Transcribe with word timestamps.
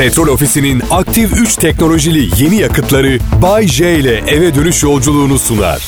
Petrol 0.00 0.28
Ofisi'nin 0.28 0.82
aktif 0.90 1.32
3 1.32 1.56
teknolojili 1.56 2.42
yeni 2.42 2.56
yakıtları 2.56 3.18
Bay 3.42 3.68
J 3.68 3.94
ile 3.94 4.16
eve 4.16 4.54
dönüş 4.54 4.82
yolculuğunu 4.82 5.38
sunar. 5.38 5.82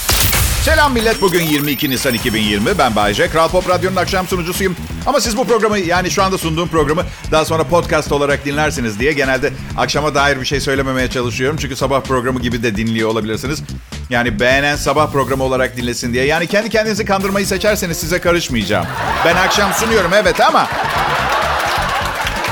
Selam 0.64 0.92
millet. 0.92 1.22
Bugün 1.22 1.42
22 1.42 1.90
Nisan 1.90 2.14
2020. 2.14 2.78
Ben 2.78 2.96
Bayece. 2.96 3.28
Kral 3.28 3.48
Pop 3.48 3.68
Radyo'nun 3.68 3.96
akşam 3.96 4.26
sunucusuyum. 4.26 4.76
Ama 5.06 5.20
siz 5.20 5.36
bu 5.36 5.44
programı 5.44 5.78
yani 5.78 6.10
şu 6.10 6.22
anda 6.22 6.38
sunduğum 6.38 6.68
programı 6.68 7.02
daha 7.30 7.44
sonra 7.44 7.64
podcast 7.64 8.12
olarak 8.12 8.44
dinlersiniz 8.44 9.00
diye 9.00 9.12
genelde 9.12 9.52
akşama 9.76 10.14
dair 10.14 10.40
bir 10.40 10.46
şey 10.46 10.60
söylememeye 10.60 11.10
çalışıyorum. 11.10 11.56
Çünkü 11.60 11.76
sabah 11.76 12.00
programı 12.00 12.40
gibi 12.40 12.62
de 12.62 12.76
dinliyor 12.76 13.08
olabilirsiniz. 13.08 13.62
Yani 14.10 14.40
beğenen 14.40 14.76
sabah 14.76 15.12
programı 15.12 15.44
olarak 15.44 15.76
dinlesin 15.76 16.12
diye. 16.12 16.24
Yani 16.24 16.46
kendi 16.46 16.70
kendinizi 16.70 17.04
kandırmayı 17.04 17.46
seçerseniz 17.46 17.96
size 17.96 18.18
karışmayacağım. 18.20 18.86
Ben 19.24 19.36
akşam 19.36 19.72
sunuyorum 19.72 20.10
evet 20.14 20.40
ama... 20.40 20.68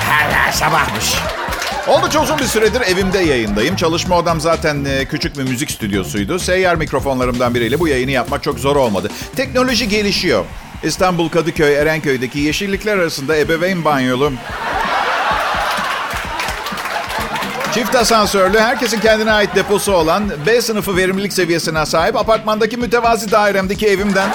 Hala 0.09 0.53
sabahmış. 0.53 1.15
Oldukça 1.91 2.22
uzun 2.22 2.38
bir 2.38 2.45
süredir 2.45 2.80
evimde 2.80 3.18
yayındayım. 3.18 3.76
Çalışma 3.76 4.18
odam 4.18 4.40
zaten 4.40 4.85
e, 4.85 5.04
küçük 5.04 5.39
bir 5.39 5.43
müzik 5.43 5.71
stüdyosuydu. 5.71 6.39
Seyyar 6.39 6.75
mikrofonlarımdan 6.75 7.54
biriyle 7.54 7.81
bu 7.81 7.89
yayını 7.89 8.11
yapmak 8.11 8.43
çok 8.43 8.58
zor 8.58 8.76
olmadı. 8.76 9.11
Teknoloji 9.36 9.89
gelişiyor. 9.89 10.45
İstanbul 10.82 11.29
Kadıköy 11.29 11.75
Erenköy'deki 11.75 12.39
yeşillikler 12.39 12.98
arasında 12.98 13.36
ebeveyn 13.36 13.84
banyolu. 13.84 14.32
Çift 17.75 17.95
asansörlü, 17.95 18.59
herkesin 18.59 19.00
kendine 19.00 19.32
ait 19.32 19.54
deposu 19.54 19.93
olan, 19.93 20.31
B 20.46 20.62
sınıfı 20.62 20.96
verimlilik 20.96 21.32
seviyesine 21.32 21.86
sahip 21.86 22.17
apartmandaki 22.17 22.76
mütevazi 22.76 23.31
dairemdeki 23.31 23.86
evimden 23.86 24.31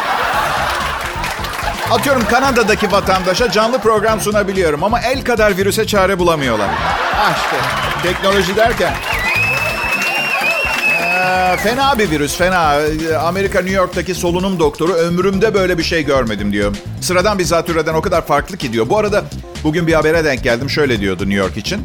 Atıyorum 1.91 2.25
Kanada'daki 2.27 2.91
vatandaşa 2.91 3.51
canlı 3.51 3.79
program 3.79 4.21
sunabiliyorum 4.21 4.83
ama 4.83 5.01
el 5.01 5.23
kadar 5.23 5.57
virüse 5.57 5.87
çare 5.87 6.19
bulamıyorlar. 6.19 6.69
Ah 7.15 7.35
işte 7.35 7.57
teknoloji 8.03 8.55
derken. 8.55 8.93
Ee, 11.01 11.57
fena 11.57 11.99
bir 11.99 12.11
virüs 12.11 12.37
fena. 12.37 12.79
Amerika 13.19 13.59
New 13.59 13.75
York'taki 13.75 14.15
solunum 14.15 14.59
doktoru 14.59 14.93
ömrümde 14.93 15.53
böyle 15.53 15.77
bir 15.77 15.83
şey 15.83 16.05
görmedim 16.05 16.51
diyor. 16.51 16.75
Sıradan 17.01 17.39
bir 17.39 17.43
zatürreden 17.43 17.93
o 17.93 18.01
kadar 18.01 18.27
farklı 18.27 18.57
ki 18.57 18.73
diyor. 18.73 18.89
Bu 18.89 18.97
arada 18.97 19.23
bugün 19.63 19.87
bir 19.87 19.93
habere 19.93 20.25
denk 20.25 20.43
geldim 20.43 20.69
şöyle 20.69 20.99
diyordu 20.99 21.23
New 21.23 21.39
York 21.39 21.57
için. 21.57 21.81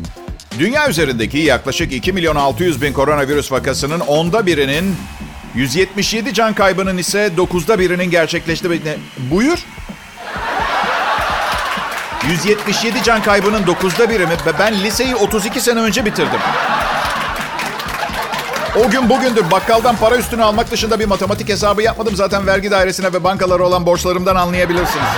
Dünya 0.59 0.89
üzerindeki 0.89 1.39
yaklaşık 1.39 1.93
2 1.93 2.13
milyon 2.13 2.37
600 2.37 2.83
bin 2.83 2.93
koronavirüs 2.93 3.53
vakasının 3.53 4.01
onda 4.01 4.47
birinin 4.47 4.97
177 5.55 6.35
can 6.35 6.55
kaybının 6.55 6.99
ise 6.99 7.31
9'da 7.37 7.79
birinin 7.79 8.11
gerçekleşti. 8.11 8.69
Buyur. 9.31 9.59
177 12.31 13.03
can 13.03 13.23
kaybının 13.23 13.63
9'da 13.63 14.11
biri 14.11 14.27
mi? 14.27 14.33
Ben 14.59 14.75
liseyi 14.75 15.17
32 15.17 15.61
sene 15.61 15.81
önce 15.81 16.05
bitirdim. 16.05 16.41
O 18.77 18.91
gün 18.91 19.09
bugündür 19.09 19.51
bakkaldan 19.51 19.97
para 19.97 20.17
üstüne 20.17 20.43
almak 20.43 20.71
dışında 20.71 21.01
bir 21.01 21.07
matematik 21.07 21.49
hesabı 21.49 21.83
yapmadım. 21.83 22.17
Zaten 22.17 22.47
vergi 22.47 22.71
dairesine 22.71 23.13
ve 23.13 23.25
bankalara 23.25 23.63
olan 23.63 23.87
borçlarımdan 23.87 24.37
anlayabilirsiniz. 24.37 25.09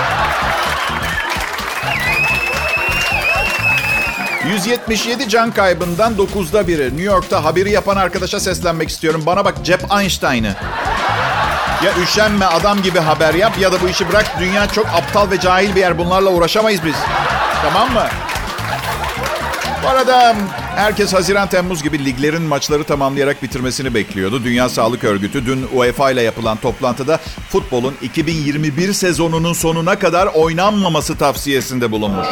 177 4.45 5.29
can 5.29 5.51
kaybından 5.51 6.13
9'da 6.13 6.67
biri. 6.67 6.83
New 6.83 7.03
York'ta 7.03 7.43
haberi 7.43 7.71
yapan 7.71 7.97
arkadaşa 7.97 8.39
seslenmek 8.39 8.89
istiyorum. 8.89 9.23
Bana 9.25 9.45
bak 9.45 9.55
cep 9.65 9.81
Einstein'ı. 9.99 10.55
Ya 11.85 11.91
üşenme 12.03 12.45
adam 12.45 12.81
gibi 12.81 12.99
haber 12.99 13.33
yap 13.33 13.59
ya 13.59 13.71
da 13.71 13.81
bu 13.81 13.89
işi 13.89 14.09
bırak. 14.09 14.39
Dünya 14.39 14.67
çok 14.67 14.87
aptal 14.87 15.31
ve 15.31 15.39
cahil 15.39 15.75
bir 15.75 15.79
yer. 15.79 15.97
Bunlarla 15.97 16.29
uğraşamayız 16.29 16.81
biz. 16.85 16.95
Tamam 17.61 17.93
mı? 17.93 18.07
Bu 19.83 19.87
arada 19.87 20.35
herkes 20.75 21.13
Haziran 21.13 21.47
Temmuz 21.47 21.83
gibi 21.83 22.05
liglerin 22.05 22.41
maçları 22.41 22.83
tamamlayarak 22.83 23.43
bitirmesini 23.43 23.93
bekliyordu. 23.93 24.43
Dünya 24.43 24.69
Sağlık 24.69 25.03
Örgütü 25.03 25.45
dün 25.45 25.67
UEFA 25.73 26.11
ile 26.11 26.21
yapılan 26.21 26.57
toplantıda 26.57 27.19
futbolun 27.49 27.95
2021 28.01 28.93
sezonunun 28.93 29.53
sonuna 29.53 29.99
kadar 29.99 30.27
oynanmaması 30.27 31.17
tavsiyesinde 31.17 31.91
bulunmuş. 31.91 32.27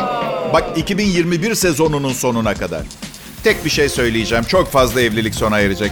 Bak 0.53 0.63
2021 0.75 1.55
sezonunun 1.55 2.13
sonuna 2.13 2.53
kadar. 2.53 2.81
Tek 3.43 3.65
bir 3.65 3.69
şey 3.69 3.89
söyleyeceğim. 3.89 4.43
Çok 4.43 4.71
fazla 4.71 5.01
evlilik 5.01 5.35
sona 5.35 5.59
erecek. 5.59 5.91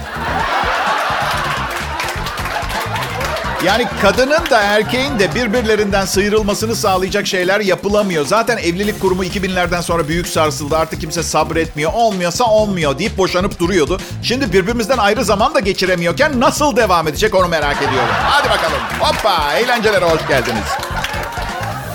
Yani 3.64 3.86
kadının 4.02 4.50
da 4.50 4.62
erkeğin 4.62 5.18
de 5.18 5.34
birbirlerinden 5.34 6.04
sıyrılmasını 6.04 6.76
sağlayacak 6.76 7.26
şeyler 7.26 7.60
yapılamıyor. 7.60 8.26
Zaten 8.26 8.56
evlilik 8.56 9.00
kurumu 9.00 9.24
2000'lerden 9.24 9.80
sonra 9.80 10.08
büyük 10.08 10.26
sarsıldı. 10.26 10.76
Artık 10.76 11.00
kimse 11.00 11.22
sabretmiyor. 11.22 11.92
Olmuyorsa 11.94 12.44
olmuyor 12.44 12.98
deyip 12.98 13.18
boşanıp 13.18 13.58
duruyordu. 13.58 14.00
Şimdi 14.22 14.52
birbirimizden 14.52 14.98
ayrı 14.98 15.24
zaman 15.24 15.54
da 15.54 15.60
geçiremiyorken 15.60 16.40
nasıl 16.40 16.76
devam 16.76 17.08
edecek 17.08 17.34
onu 17.34 17.48
merak 17.48 17.76
ediyorum. 17.76 18.08
Hadi 18.22 18.50
bakalım. 18.50 18.78
Hoppa 19.00 19.54
eğlencelere 19.54 20.04
hoş 20.04 20.28
geldiniz. 20.28 20.66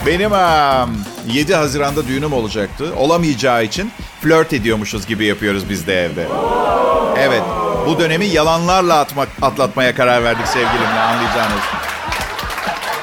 Benim 0.05 0.31
7 1.33 1.55
Haziran'da 1.55 2.07
düğünüm 2.07 2.33
olacaktı. 2.33 2.93
Olamayacağı 2.97 3.63
için 3.63 3.91
flört 4.21 4.53
ediyormuşuz 4.53 5.07
gibi 5.07 5.25
yapıyoruz 5.25 5.69
biz 5.69 5.87
de 5.87 6.05
evde. 6.05 6.27
Evet. 7.19 7.41
Bu 7.85 7.99
dönemi 7.99 8.25
yalanlarla 8.25 8.99
atmak, 8.99 9.27
atlatmaya 9.41 9.95
karar 9.95 10.23
verdik 10.23 10.47
sevgilimle 10.47 10.99
anlayacağınız. 10.99 11.61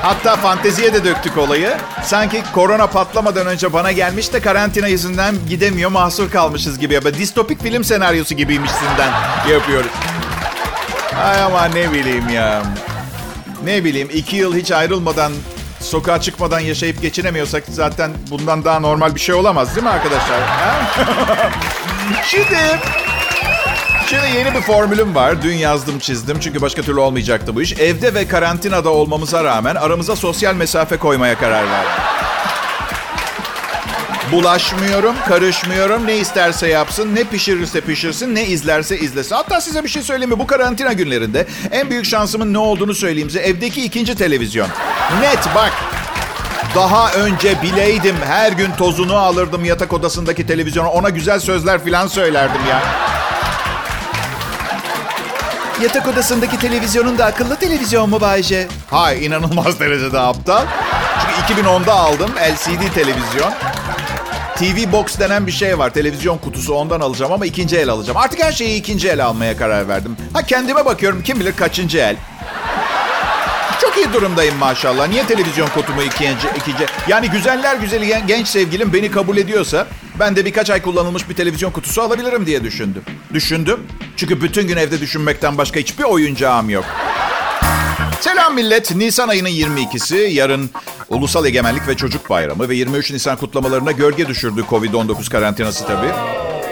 Hatta 0.03 0.37
fanteziye 0.37 0.93
de 0.93 1.05
döktük 1.05 1.39
olayı. 1.39 1.77
Sanki 2.03 2.43
korona 2.55 2.87
patlamadan 2.87 3.47
önce 3.47 3.73
bana 3.73 3.93
gelmiş 3.93 4.33
de 4.33 4.41
karantina 4.41 4.89
yüzünden 4.89 5.35
gidemiyor, 5.49 5.91
mahsur 5.91 6.31
kalmışız 6.31 6.79
gibi. 6.79 6.95
Ya. 6.95 7.15
Distopik 7.15 7.63
film 7.63 7.85
senaryosu 7.85 8.35
gibiymişsinden 8.35 9.11
yapıyoruz. 9.51 9.91
Ay 11.25 11.43
ama 11.43 11.65
ne 11.65 11.93
bileyim 11.93 12.29
ya. 12.29 12.63
Ne 13.65 13.85
bileyim 13.85 14.09
iki 14.13 14.37
yıl 14.37 14.57
hiç 14.57 14.71
ayrılmadan, 14.73 15.33
sokağa 15.81 16.21
çıkmadan 16.21 16.61
yaşayıp 16.61 17.03
geçinemiyorsak 17.03 17.65
zaten 17.69 18.11
bundan 18.31 18.65
daha 18.65 18.81
normal 18.81 19.15
bir 19.15 19.21
şey 19.21 19.35
olamaz 19.35 19.77
değil 19.77 19.87
mi 19.87 19.91
arkadaşlar? 19.91 20.41
Şimdi 22.27 22.59
Şimdi 24.13 24.37
yeni 24.37 24.55
bir 24.55 24.61
formülüm 24.61 25.15
var. 25.15 25.43
Dün 25.43 25.55
yazdım 25.55 25.99
çizdim 25.99 26.41
çünkü 26.41 26.61
başka 26.61 26.83
türlü 26.83 27.01
olmayacaktı 27.01 27.55
bu 27.55 27.63
iş. 27.63 27.73
Evde 27.73 28.15
ve 28.15 28.29
karantinada 28.29 28.91
olmamıza 28.91 29.45
rağmen 29.45 29.75
aramıza 29.75 30.17
sosyal 30.17 30.55
mesafe 30.55 30.97
koymaya 30.97 31.39
karar 31.39 31.71
verdim. 31.71 31.91
Bulaşmıyorum, 34.33 35.15
karışmıyorum. 35.29 36.07
Ne 36.07 36.17
isterse 36.17 36.69
yapsın, 36.69 37.15
ne 37.15 37.25
pişirirse 37.25 37.81
pişirsin, 37.81 38.35
ne 38.35 38.47
izlerse 38.47 38.99
izlesin. 38.99 39.35
Hatta 39.35 39.61
size 39.61 39.85
bir 39.85 39.89
şey 39.89 40.03
söyleyeyim 40.03 40.31
mi? 40.31 40.39
Bu 40.39 40.47
karantina 40.47 40.93
günlerinde 40.93 41.47
en 41.71 41.91
büyük 41.91 42.05
şansımın 42.05 42.53
ne 42.53 42.59
olduğunu 42.59 42.95
söyleyeyim 42.95 43.31
size. 43.31 43.41
Evdeki 43.41 43.85
ikinci 43.85 44.15
televizyon. 44.15 44.69
Net 45.21 45.55
bak. 45.55 45.73
Daha 46.75 47.13
önce 47.13 47.63
bileydim 47.63 48.17
her 48.27 48.53
gün 48.53 48.71
tozunu 48.79 49.17
alırdım 49.17 49.65
yatak 49.65 49.93
odasındaki 49.93 50.47
televizyona. 50.47 50.91
Ona 50.91 51.09
güzel 51.09 51.41
sözler 51.41 51.85
falan 51.85 52.07
söylerdim 52.07 52.61
ya. 52.71 52.83
Yatak 55.81 56.09
odasındaki 56.09 56.59
televizyonun 56.59 57.19
da 57.19 57.25
akıllı 57.25 57.57
televizyon 57.57 58.11
mu 58.11 58.21
Bayce? 58.21 58.69
Hayır 58.91 59.23
inanılmaz 59.23 59.81
derecede 59.81 60.19
aptal. 60.19 60.67
Çünkü 61.47 61.63
2010'da 61.63 61.95
aldım 61.95 62.31
LCD 62.37 62.95
televizyon. 62.95 63.53
TV 64.57 64.93
Box 64.93 65.19
denen 65.19 65.47
bir 65.47 65.53
şey 65.53 65.79
var. 65.79 65.91
Televizyon 65.91 66.39
kutusu 66.39 66.75
ondan 66.75 67.01
alacağım 67.01 67.33
ama 67.33 67.47
ikinci 67.47 67.77
el 67.77 67.89
alacağım. 67.89 68.17
Artık 68.19 68.43
her 68.43 68.53
şeyi 68.53 68.79
ikinci 68.81 69.09
el 69.09 69.25
almaya 69.25 69.57
karar 69.57 69.89
verdim. 69.89 70.17
Ha 70.33 70.43
kendime 70.43 70.85
bakıyorum 70.85 71.23
kim 71.23 71.41
bilir 71.41 71.57
kaçıncı 71.57 71.99
el. 71.99 72.17
Çok 73.81 73.97
iyi 73.97 74.13
durumdayım 74.13 74.57
maşallah. 74.57 75.09
Niye 75.09 75.27
televizyon 75.27 75.69
kutumu 75.69 76.03
ikinci, 76.03 76.49
ikinci... 76.57 76.87
Yani 77.09 77.31
güzeller 77.31 77.77
güzeli 77.77 78.23
genç 78.27 78.49
sevgilim 78.49 78.93
beni 78.93 79.11
kabul 79.11 79.37
ediyorsa... 79.37 79.87
Ben 80.23 80.37
de 80.37 80.45
birkaç 80.45 80.71
ay 80.71 80.83
kullanılmış 80.83 81.29
bir 81.29 81.35
televizyon 81.35 81.71
kutusu 81.71 82.03
alabilirim 82.03 82.47
diye 82.47 82.65
düşündüm. 82.65 83.03
Düşündüm. 83.33 83.81
Çünkü 84.17 84.41
bütün 84.43 84.69
gün 84.69 84.77
evde 84.77 85.01
düşünmekten 85.01 85.59
başka 85.59 85.81
hiçbir 85.81 86.05
oyuncağım 86.05 86.71
yok. 86.71 86.85
Selam 88.21 88.55
millet. 88.55 88.95
Nisan 88.95 89.29
ayının 89.29 89.49
22'si. 89.49 90.17
Yarın 90.17 90.71
Ulusal 91.09 91.47
Egemenlik 91.47 91.89
ve 91.89 91.97
Çocuk 91.97 92.31
Bayramı 92.31 92.69
ve 92.69 92.75
23 92.77 93.13
Nisan 93.13 93.37
kutlamalarına 93.37 93.93
gölge 93.93 94.29
düşürdü 94.29 94.65
Covid-19 94.71 95.31
karantinası 95.31 95.87
tabii 95.87 96.13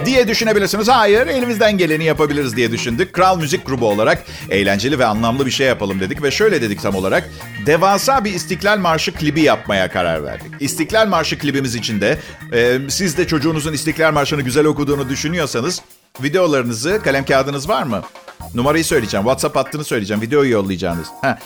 diye 0.07 0.29
düşünebilirsiniz. 0.29 0.89
Hayır, 0.89 1.27
elimizden 1.27 1.79
geleni 1.79 2.05
yapabiliriz 2.05 2.57
diye 2.57 2.73
düşündük. 2.73 3.13
Kral 3.13 3.39
Müzik 3.39 3.67
Grubu 3.67 3.89
olarak 3.89 4.25
eğlenceli 4.51 4.99
ve 4.99 5.07
anlamlı 5.07 5.47
bir 5.47 5.51
şey 5.51 5.67
yapalım 5.67 6.01
dedik 6.01 6.23
ve 6.23 6.31
şöyle 6.31 6.63
dedik 6.63 6.83
tam 6.83 6.95
olarak. 6.95 7.31
Devasa 7.67 8.25
bir 8.25 8.35
İstiklal 8.35 8.79
Marşı 8.79 9.13
klibi 9.13 9.41
yapmaya 9.41 9.91
karar 9.91 10.25
verdik. 10.25 10.53
İstiklal 10.61 11.07
Marşı 11.07 11.39
klibimiz 11.39 11.75
içinde 11.75 12.19
e, 12.53 12.79
siz 12.89 13.17
de 13.17 13.27
çocuğunuzun 13.27 13.73
İstiklal 13.73 14.13
Marşı'nı 14.13 14.43
güzel 14.43 14.67
okuduğunu 14.67 15.09
düşünüyorsanız 15.09 15.83
videolarınızı, 16.23 17.01
kalem 17.05 17.25
kağıdınız 17.25 17.69
var 17.69 17.83
mı? 17.83 18.03
Numarayı 18.55 18.85
söyleyeceğim. 18.85 19.25
WhatsApp 19.25 19.57
hattını 19.57 19.85
söyleyeceğim. 19.85 20.23
Videoyu 20.23 20.51
yollayacağınız. 20.51 21.09
Ha, 21.23 21.39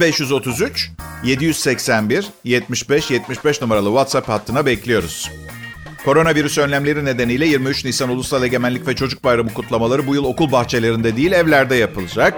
0533 0.00 0.90
781 1.24 2.26
75 2.44 3.10
75 3.10 3.62
numaralı 3.62 3.88
WhatsApp 3.88 4.28
hattına 4.28 4.66
bekliyoruz. 4.66 5.30
Koronavirüs 6.04 6.58
önlemleri 6.58 7.04
nedeniyle 7.04 7.46
23 7.46 7.84
Nisan 7.84 8.08
Ulusal 8.10 8.42
Egemenlik 8.42 8.86
ve 8.88 8.96
Çocuk 8.96 9.24
Bayramı 9.24 9.54
kutlamaları 9.54 10.06
bu 10.06 10.14
yıl 10.14 10.24
okul 10.24 10.52
bahçelerinde 10.52 11.16
değil 11.16 11.32
evlerde 11.32 11.74
yapılacak. 11.74 12.34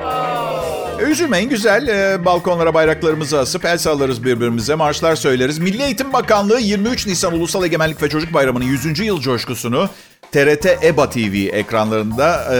Üzülmeyin 1.08 1.48
güzel. 1.48 1.88
Ee, 1.88 2.24
balkonlara 2.24 2.74
bayraklarımızı 2.74 3.38
asıp 3.38 3.64
el 3.64 3.78
sallarız 3.78 4.24
birbirimize, 4.24 4.74
marşlar 4.74 5.16
söyleriz. 5.16 5.58
Milli 5.58 5.82
Eğitim 5.82 6.12
Bakanlığı 6.12 6.60
23 6.60 7.06
Nisan 7.06 7.32
Ulusal 7.34 7.64
Egemenlik 7.64 8.02
ve 8.02 8.08
Çocuk 8.08 8.34
Bayramı'nın 8.34 8.64
100. 8.64 8.98
yıl 8.98 9.20
coşkusunu 9.20 9.88
TRT 10.32 10.66
EBA 10.84 11.10
TV 11.10 11.48
ekranlarında 11.52 12.54
e, 12.54 12.58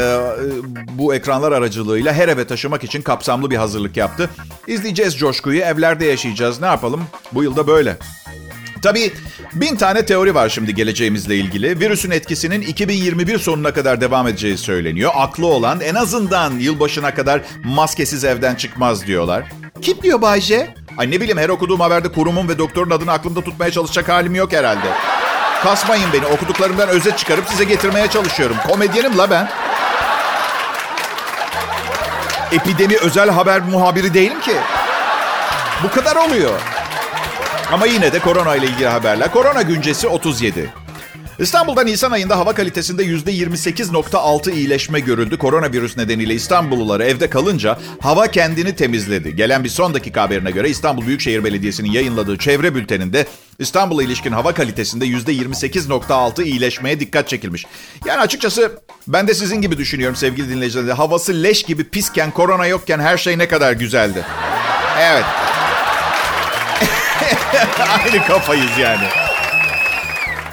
bu 0.99 1.15
ekranlar 1.15 1.53
aracılığıyla 1.53 2.13
her 2.13 2.29
eve 2.29 2.47
taşımak 2.47 2.85
için 2.85 3.03
kapsamlı 3.03 3.51
bir 3.51 3.57
hazırlık 3.57 3.97
yaptı. 3.97 4.31
İzleyeceğiz 4.67 5.19
coşkuyu, 5.19 5.61
evlerde 5.61 6.07
yaşayacağız. 6.07 6.61
Ne 6.61 6.67
yapalım? 6.67 7.05
Bu 7.33 7.43
yılda 7.43 7.67
böyle. 7.67 7.97
Tabii 8.83 9.13
bin 9.55 9.77
tane 9.77 10.07
teori 10.07 10.35
var 10.35 10.49
şimdi 10.49 10.75
geleceğimizle 10.75 11.37
ilgili. 11.37 11.81
Virüsün 11.81 12.11
etkisinin 12.11 12.61
2021 12.61 13.39
sonuna 13.39 13.75
kadar 13.75 14.01
devam 14.01 14.29
edeceği 14.29 14.59
söyleniyor. 14.59 15.13
Aklı 15.15 15.47
olan 15.47 15.81
en 15.81 15.95
azından 15.95 16.53
yılbaşına 16.59 17.15
kadar 17.15 17.41
maskesiz 17.65 18.25
evden 18.25 18.55
çıkmaz 18.55 19.07
diyorlar. 19.07 19.45
Kim 19.83 20.03
diyor 20.03 20.23
Bayce? 20.23 20.75
Ay 20.99 21.11
ne 21.11 21.21
bileyim 21.21 21.39
her 21.39 21.49
okuduğum 21.49 21.81
haberde 21.81 22.13
kurumun 22.13 22.49
ve 22.49 22.59
doktorun 22.59 22.91
adını 22.91 23.13
aklımda 23.13 23.41
tutmaya 23.41 23.71
çalışacak 23.71 24.09
halim 24.09 24.35
yok 24.35 24.53
herhalde. 24.53 24.87
Kasmayın 25.63 26.13
beni. 26.13 26.27
Okuduklarımdan 26.27 26.89
özet 26.89 27.19
çıkarıp 27.19 27.49
size 27.49 27.65
getirmeye 27.65 28.07
çalışıyorum. 28.09 28.57
Komedyenim 28.69 29.19
la 29.19 29.31
ben. 29.31 29.49
Epidemi 32.53 32.97
özel 32.97 33.31
haber 33.31 33.61
muhabiri 33.61 34.15
değilim 34.15 34.41
ki. 34.41 34.55
Bu 35.83 35.91
kadar 35.91 36.17
oluyor. 36.17 36.70
Ama 37.73 37.87
yine 37.87 38.13
de 38.13 38.19
korona 38.19 38.57
ile 38.57 38.67
ilgili 38.67 38.87
haberler. 38.87 39.33
Korona 39.33 39.63
güncesi 39.63 40.09
37. 40.09 40.73
İstanbul'da 41.39 41.83
Nisan 41.83 42.11
ayında 42.11 42.39
hava 42.39 42.53
kalitesinde 42.53 43.05
%28.6 43.05 44.53
iyileşme 44.53 45.01
görüldü. 45.01 45.39
Koronavirüs 45.39 45.97
nedeniyle 45.97 46.35
İstanbulluları 46.35 47.05
evde 47.05 47.31
kalınca 47.31 47.79
hava 48.01 48.27
kendini 48.27 48.77
temizledi. 48.77 49.37
Gelen 49.37 49.65
bir 49.65 49.69
son 49.69 49.95
dakika 49.95 50.23
haberine 50.23 50.51
göre 50.51 50.69
İstanbul 50.69 51.07
Büyükşehir 51.07 51.45
Belediyesi'nin 51.45 51.91
yayınladığı 51.91 52.39
çevre 52.39 52.75
bülteninde 52.75 53.27
İstanbul'a 53.59 54.03
ilişkin 54.03 54.33
hava 54.33 54.55
kalitesinde 54.55 55.07
%28.6 55.07 56.45
iyileşmeye 56.45 57.01
dikkat 57.01 57.29
çekilmiş. 57.29 57.67
Yani 58.07 58.21
açıkçası 58.21 58.81
ben 59.09 59.29
de 59.29 59.35
sizin 59.35 59.63
gibi 59.63 59.79
düşünüyorum 59.79 60.17
sevgili 60.17 60.49
dinleyiciler. 60.49 60.95
Havası 60.95 61.43
leş 61.43 61.63
gibi 61.63 61.85
pisken, 61.85 62.31
korona 62.31 62.67
yokken 62.67 62.99
her 62.99 63.19
şey 63.19 63.39
ne 63.39 63.49
kadar 63.49 63.73
güzeldi. 63.73 64.25
Evet. 65.01 65.25
Aynı 68.05 68.27
kafayız 68.27 68.79
yani. 68.81 69.05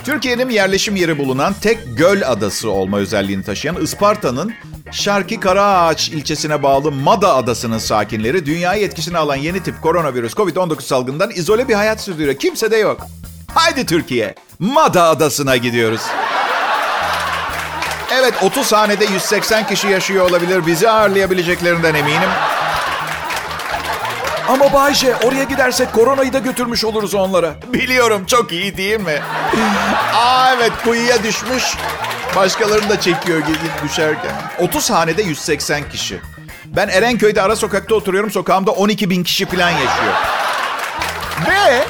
Türkiye'nin 0.05 0.49
yerleşim 0.49 0.95
yeri 0.95 1.17
bulunan 1.17 1.53
tek 1.61 1.97
göl 1.97 2.21
adası 2.25 2.71
olma 2.71 2.97
özelliğini 2.97 3.44
taşıyan 3.44 3.81
Isparta'nın 3.81 4.53
Şarkı 4.91 5.39
Karaağaç 5.39 6.09
ilçesine 6.09 6.63
bağlı 6.63 6.91
Mada 6.91 7.35
Adası'nın 7.35 7.77
sakinleri 7.77 8.45
dünyayı 8.45 8.85
etkisine 8.85 9.17
alan 9.17 9.35
yeni 9.35 9.63
tip 9.63 9.81
koronavirüs 9.81 10.33
COVID-19 10.33 10.81
salgından 10.81 11.31
izole 11.31 11.67
bir 11.67 11.73
hayat 11.73 12.01
sürdürüyor. 12.01 12.35
Kimse 12.35 12.71
de 12.71 12.77
yok. 12.77 13.07
Haydi 13.53 13.85
Türkiye, 13.85 14.35
Mada 14.59 15.03
Adası'na 15.03 15.57
gidiyoruz. 15.57 16.01
Evet 18.13 18.33
30 18.43 18.73
hanede 18.73 19.05
180 19.05 19.67
kişi 19.67 19.88
yaşıyor 19.88 20.29
olabilir. 20.29 20.65
Bizi 20.67 20.89
ağırlayabileceklerinden 20.89 21.95
eminim. 21.95 22.29
Ama 24.47 24.73
Bayce 24.73 25.15
oraya 25.15 25.44
gidersek 25.44 25.94
koronayı 25.94 26.33
da 26.33 26.39
götürmüş 26.39 26.83
oluruz 26.85 27.15
onlara. 27.15 27.55
Biliyorum 27.73 28.25
çok 28.25 28.51
iyi 28.51 28.77
değil 28.77 28.99
mi? 28.99 29.21
Aa 30.15 30.53
evet 30.57 30.71
kuyuya 30.83 31.23
düşmüş. 31.23 31.63
Başkalarını 32.35 32.89
da 32.89 32.99
çekiyor 32.99 33.39
gidip 33.39 33.83
düşerken. 33.83 34.31
30 34.59 34.89
hanede 34.91 35.21
180 35.23 35.89
kişi. 35.89 36.19
Ben 36.65 36.88
Erenköy'de 36.88 37.41
ara 37.41 37.55
sokakta 37.55 37.95
oturuyorum. 37.95 38.31
Sokağımda 38.31 38.71
12 38.71 39.09
bin 39.09 39.23
kişi 39.23 39.45
falan 39.45 39.69
yaşıyor. 39.69 40.13
Ve 41.47 41.83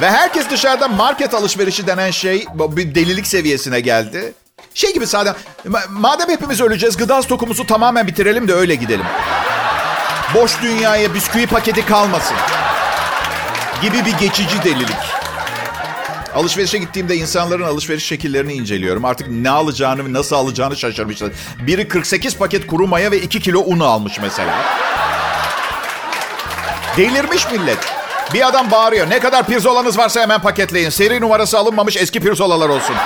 ve 0.00 0.10
herkes 0.10 0.50
dışarıda 0.50 0.88
market 0.88 1.34
alışverişi 1.34 1.86
denen 1.86 2.10
şey 2.10 2.46
bir 2.54 2.94
delilik 2.94 3.26
seviyesine 3.26 3.80
geldi. 3.80 4.32
Şey 4.74 4.94
gibi 4.94 5.06
sadece 5.06 5.36
madem 5.90 6.28
hepimiz 6.28 6.60
öleceğiz 6.60 6.96
gıda 6.96 7.22
stokumuzu 7.22 7.66
tamamen 7.66 8.06
bitirelim 8.06 8.48
de 8.48 8.54
öyle 8.54 8.74
gidelim. 8.74 9.06
Boş 10.34 10.62
dünyaya 10.62 11.14
bisküvi 11.14 11.46
paketi 11.46 11.86
kalmasın. 11.86 12.36
Gibi 13.82 14.04
bir 14.04 14.18
geçici 14.18 14.64
delilik. 14.64 14.96
Alışverişe 16.34 16.78
gittiğimde 16.78 17.16
insanların 17.16 17.62
alışveriş 17.62 18.04
şekillerini 18.04 18.52
inceliyorum. 18.52 19.04
Artık 19.04 19.28
ne 19.30 19.50
alacağını 19.50 20.04
ve 20.04 20.12
nasıl 20.12 20.36
alacağını 20.36 20.76
şaşırmışlar. 20.76 21.30
Biri 21.58 21.88
48 21.88 22.36
paket 22.36 22.66
kuru 22.66 22.86
maya 22.86 23.10
ve 23.10 23.20
2 23.20 23.40
kilo 23.40 23.60
un 23.60 23.80
almış 23.80 24.18
mesela. 24.22 24.54
Delirmiş 26.96 27.50
millet. 27.52 27.78
Bir 28.34 28.48
adam 28.48 28.70
bağırıyor. 28.70 29.10
Ne 29.10 29.18
kadar 29.18 29.46
pirzolanız 29.46 29.98
varsa 29.98 30.20
hemen 30.20 30.42
paketleyin. 30.42 30.90
Seri 30.90 31.20
numarası 31.20 31.58
alınmamış 31.58 31.96
eski 31.96 32.20
pirzolalar 32.20 32.68
olsun. 32.68 32.96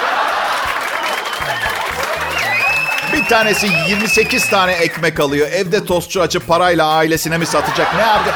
Tanesi 3.28 3.68
28 3.88 4.50
tane 4.50 4.72
ekmek 4.72 5.20
alıyor. 5.20 5.48
Evde 5.48 5.84
tostçu 5.84 6.20
açıp 6.22 6.46
parayla 6.46 6.86
ailesine 6.86 7.38
mi 7.38 7.46
satacak? 7.46 7.94
Ne 7.94 8.00
yapacak? 8.02 8.34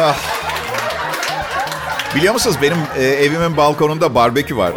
Ah. 0.00 0.16
Biliyor 2.14 2.32
musunuz 2.32 2.56
benim 2.62 2.78
e, 2.98 3.04
evimin 3.04 3.56
balkonunda 3.56 4.14
barbekü 4.14 4.56
var. 4.56 4.72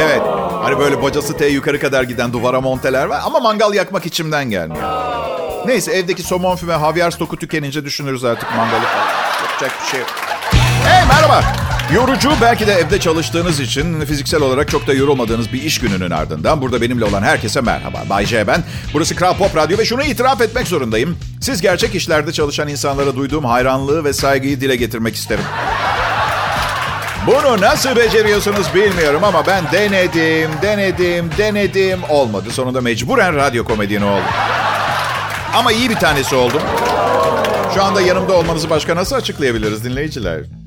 Evet. 0.00 0.22
Hani 0.62 0.78
böyle 0.78 1.02
bacası 1.02 1.36
T 1.36 1.46
yukarı 1.46 1.80
kadar 1.80 2.02
giden 2.02 2.32
duvara 2.32 2.60
monteler 2.60 3.04
var. 3.06 3.20
Ama 3.24 3.40
mangal 3.40 3.74
yakmak 3.74 4.06
içimden 4.06 4.50
gelmiyor. 4.50 4.84
Neyse 5.66 5.92
evdeki 5.92 6.22
somon 6.22 6.56
füme 6.56 6.74
havyar 6.74 7.10
stoku 7.10 7.36
tükenince 7.36 7.84
düşünürüz 7.84 8.24
artık 8.24 8.56
mangalı. 8.56 8.84
Yapacak 9.42 9.82
bir 9.82 9.90
şey 9.90 10.00
yok. 10.00 10.08
Hey 10.84 11.06
merhaba. 11.08 11.42
Yorucu 11.90 12.30
belki 12.40 12.66
de 12.66 12.72
evde 12.72 13.00
çalıştığınız 13.00 13.60
için 13.60 14.00
fiziksel 14.04 14.42
olarak 14.42 14.70
çok 14.70 14.86
da 14.86 14.92
yorulmadığınız 14.94 15.52
bir 15.52 15.62
iş 15.62 15.78
gününün 15.80 16.10
ardından 16.10 16.60
burada 16.60 16.80
benimle 16.80 17.04
olan 17.04 17.22
herkese 17.22 17.60
merhaba. 17.60 18.02
Bay 18.10 18.26
J 18.26 18.46
ben. 18.46 18.62
Burası 18.94 19.16
Kral 19.16 19.36
Pop 19.36 19.56
Radyo 19.56 19.78
ve 19.78 19.84
şunu 19.84 20.02
itiraf 20.02 20.40
etmek 20.40 20.68
zorundayım. 20.68 21.18
Siz 21.40 21.60
gerçek 21.60 21.94
işlerde 21.94 22.32
çalışan 22.32 22.68
insanlara 22.68 23.16
duyduğum 23.16 23.44
hayranlığı 23.44 24.04
ve 24.04 24.12
saygıyı 24.12 24.60
dile 24.60 24.76
getirmek 24.76 25.14
isterim. 25.14 25.44
Bunu 27.26 27.60
nasıl 27.60 27.96
beceriyorsunuz 27.96 28.74
bilmiyorum 28.74 29.24
ama 29.24 29.46
ben 29.46 29.64
denedim, 29.72 30.50
denedim, 30.62 31.30
denedim. 31.38 31.98
Olmadı. 32.08 32.50
Sonunda 32.50 32.80
mecburen 32.80 33.36
radyo 33.36 33.64
komedyeni 33.64 34.04
oldum. 34.04 34.24
Ama 35.54 35.72
iyi 35.72 35.90
bir 35.90 35.94
tanesi 35.96 36.34
oldum. 36.34 36.62
Şu 37.74 37.82
anda 37.82 38.00
yanımda 38.00 38.32
olmanızı 38.32 38.70
başka 38.70 38.96
nasıl 38.96 39.16
açıklayabiliriz 39.16 39.84
dinleyiciler? 39.84 40.61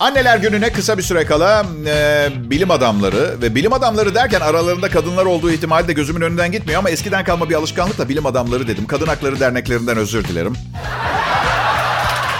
Anneler 0.00 0.38
gününe 0.38 0.72
kısa 0.72 0.98
bir 0.98 1.02
süre 1.02 1.24
kala 1.24 1.66
e, 1.86 2.28
bilim 2.50 2.70
adamları 2.70 3.42
ve 3.42 3.54
bilim 3.54 3.72
adamları 3.72 4.14
derken 4.14 4.40
aralarında 4.40 4.90
kadınlar 4.90 5.26
olduğu 5.26 5.50
ihtimali 5.50 5.88
de 5.88 5.92
gözümün 5.92 6.20
önünden 6.20 6.52
gitmiyor 6.52 6.78
ama 6.78 6.90
eskiden 6.90 7.24
kalma 7.24 7.50
bir 7.50 7.54
alışkanlıkla 7.54 8.08
bilim 8.08 8.26
adamları 8.26 8.68
dedim. 8.68 8.86
Kadın 8.86 9.06
hakları 9.06 9.40
derneklerinden 9.40 9.96
özür 9.96 10.24
dilerim. 10.24 10.54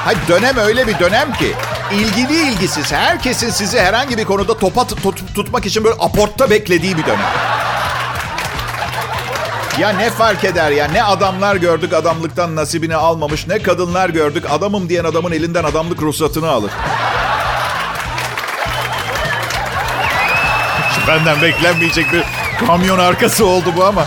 Hayır 0.04 0.18
dönem 0.28 0.56
öyle 0.56 0.86
bir 0.86 0.98
dönem 0.98 1.32
ki 1.32 1.52
ilgili 1.92 2.52
ilgisiz 2.52 2.92
herkesin 2.92 3.50
sizi 3.50 3.80
herhangi 3.80 4.18
bir 4.18 4.24
konuda 4.24 4.58
topa 4.58 4.86
tut, 4.86 5.34
tutmak 5.34 5.66
için 5.66 5.84
böyle 5.84 5.96
aportta 5.98 6.50
beklediği 6.50 6.96
bir 6.98 7.06
dönem. 7.06 7.26
Ya 9.80 9.88
ne 9.88 10.10
fark 10.10 10.44
eder 10.44 10.70
ya 10.70 10.88
ne 10.88 11.02
adamlar 11.02 11.56
gördük 11.56 11.92
adamlıktan 11.92 12.56
nasibini 12.56 12.96
almamış 12.96 13.46
ne 13.46 13.62
kadınlar 13.62 14.08
gördük 14.08 14.44
adamım 14.50 14.88
diyen 14.88 15.04
adamın 15.04 15.32
elinden 15.32 15.64
adamlık 15.64 16.02
ruhsatını 16.02 16.48
alır. 16.48 16.70
Benden 21.08 21.42
beklenmeyecek 21.42 22.12
bir 22.12 22.22
kamyon 22.66 22.98
arkası 22.98 23.46
oldu 23.46 23.72
bu 23.76 23.84
ama. 23.84 24.06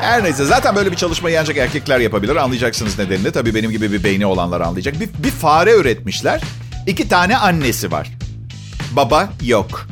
Her 0.00 0.24
neyse 0.24 0.44
zaten 0.44 0.76
böyle 0.76 0.92
bir 0.92 0.96
çalışmayı 0.96 1.40
ancak 1.40 1.56
erkekler 1.56 2.00
yapabilir. 2.00 2.36
Anlayacaksınız 2.36 2.98
nedenini. 2.98 3.32
Tabii 3.32 3.54
benim 3.54 3.70
gibi 3.70 3.92
bir 3.92 4.04
beyni 4.04 4.26
olanlar 4.26 4.60
anlayacak. 4.60 5.00
Bir, 5.00 5.08
bir 5.18 5.30
fare 5.30 5.72
üretmişler. 5.72 6.40
İki 6.86 7.08
tane 7.08 7.36
annesi 7.36 7.92
var. 7.92 8.10
Baba 8.90 9.28
yok. 9.42 9.86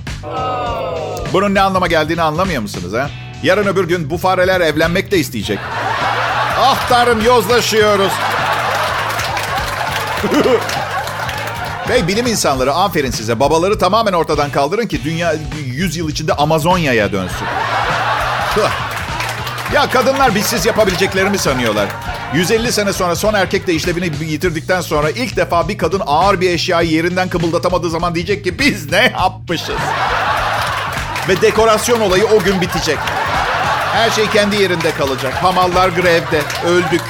Bunun 1.32 1.54
ne 1.54 1.60
anlama 1.60 1.86
geldiğini 1.86 2.22
anlamıyor 2.22 2.62
musunuz 2.62 2.92
ha? 2.92 3.10
Yarın 3.42 3.66
öbür 3.66 3.88
gün 3.88 4.10
bu 4.10 4.18
fareler 4.18 4.60
evlenmek 4.60 5.10
de 5.10 5.18
isteyecek. 5.18 5.58
Ah 6.58 6.88
tanrım 6.88 7.24
yozlaşıyoruz. 7.24 8.12
Bey 11.88 12.08
bilim 12.08 12.26
insanları 12.26 12.74
aferin 12.74 13.10
size. 13.10 13.40
Babaları 13.40 13.78
tamamen 13.78 14.12
ortadan 14.12 14.50
kaldırın 14.50 14.86
ki 14.86 15.04
dünya 15.04 15.34
100 15.66 15.96
yıl 15.96 16.08
içinde 16.08 16.32
Amazonya'ya 16.34 17.12
dönsün. 17.12 17.46
ya 19.74 19.90
kadınlar 19.90 20.34
bizsiz 20.34 20.66
yapabileceklerimi 20.66 21.38
sanıyorlar. 21.38 21.88
150 22.34 22.72
sene 22.72 22.92
sonra 22.92 23.16
son 23.16 23.34
erkek 23.34 23.66
de 23.66 23.74
işlevini 23.74 24.10
yitirdikten 24.24 24.80
sonra 24.80 25.10
ilk 25.10 25.36
defa 25.36 25.68
bir 25.68 25.78
kadın 25.78 26.02
ağır 26.06 26.40
bir 26.40 26.50
eşyayı 26.50 26.90
yerinden 26.90 27.28
kımıldatamadığı 27.28 27.90
zaman 27.90 28.14
diyecek 28.14 28.44
ki 28.44 28.58
biz 28.58 28.90
ne 28.90 29.12
yapmışız? 29.18 29.76
Ve 31.28 31.40
dekorasyon 31.40 32.00
olayı 32.00 32.24
o 32.26 32.38
gün 32.42 32.60
bitecek. 32.60 32.98
Her 33.92 34.10
şey 34.10 34.30
kendi 34.30 34.62
yerinde 34.62 34.90
kalacak. 34.90 35.34
Hamallar 35.34 35.88
grevde. 35.88 36.42
Öldük. 36.66 37.02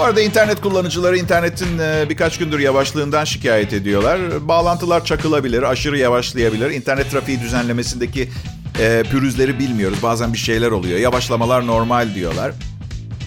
Bu 0.00 0.04
arada 0.04 0.20
internet 0.20 0.60
kullanıcıları 0.60 1.18
internetin 1.18 1.78
e, 1.78 2.08
birkaç 2.08 2.38
gündür 2.38 2.58
yavaşlığından 2.58 3.24
şikayet 3.24 3.72
ediyorlar. 3.72 4.48
Bağlantılar 4.48 5.04
çakılabilir, 5.04 5.62
aşırı 5.62 5.98
yavaşlayabilir. 5.98 6.70
İnternet 6.70 7.10
trafiği 7.10 7.40
düzenlemesindeki 7.40 8.30
e, 8.78 9.02
pürüzleri 9.10 9.58
bilmiyoruz. 9.58 9.98
Bazen 10.02 10.32
bir 10.32 10.38
şeyler 10.38 10.70
oluyor. 10.70 10.98
Yavaşlamalar 10.98 11.66
normal 11.66 12.14
diyorlar. 12.14 12.52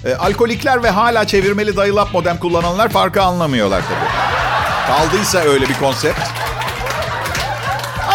E, 0.05 0.15
alkolikler 0.15 0.83
ve 0.83 0.89
hala 0.89 1.27
çevirmeli 1.27 1.77
dayılap 1.77 2.13
modem 2.13 2.37
kullananlar 2.37 2.89
farkı 2.89 3.21
anlamıyorlar 3.21 3.81
tabii. 3.81 4.09
Kaldıysa 4.87 5.39
öyle 5.39 5.69
bir 5.69 5.75
konsept. 5.79 6.19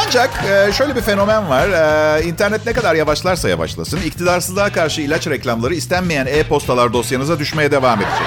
Ancak 0.08 0.44
e, 0.44 0.72
şöyle 0.72 0.96
bir 0.96 1.00
fenomen 1.00 1.48
var. 1.48 1.68
E, 1.68 2.22
internet 2.24 2.66
ne 2.66 2.72
kadar 2.72 2.94
yavaşlarsa 2.94 3.48
yavaşlasın, 3.48 4.00
iktidarsızlığa 4.02 4.72
karşı 4.72 5.00
ilaç 5.00 5.26
reklamları 5.26 5.74
istenmeyen 5.74 6.26
e-postalar 6.26 6.92
dosyanıza 6.92 7.38
düşmeye 7.38 7.70
devam 7.70 8.00
edecek. 8.00 8.26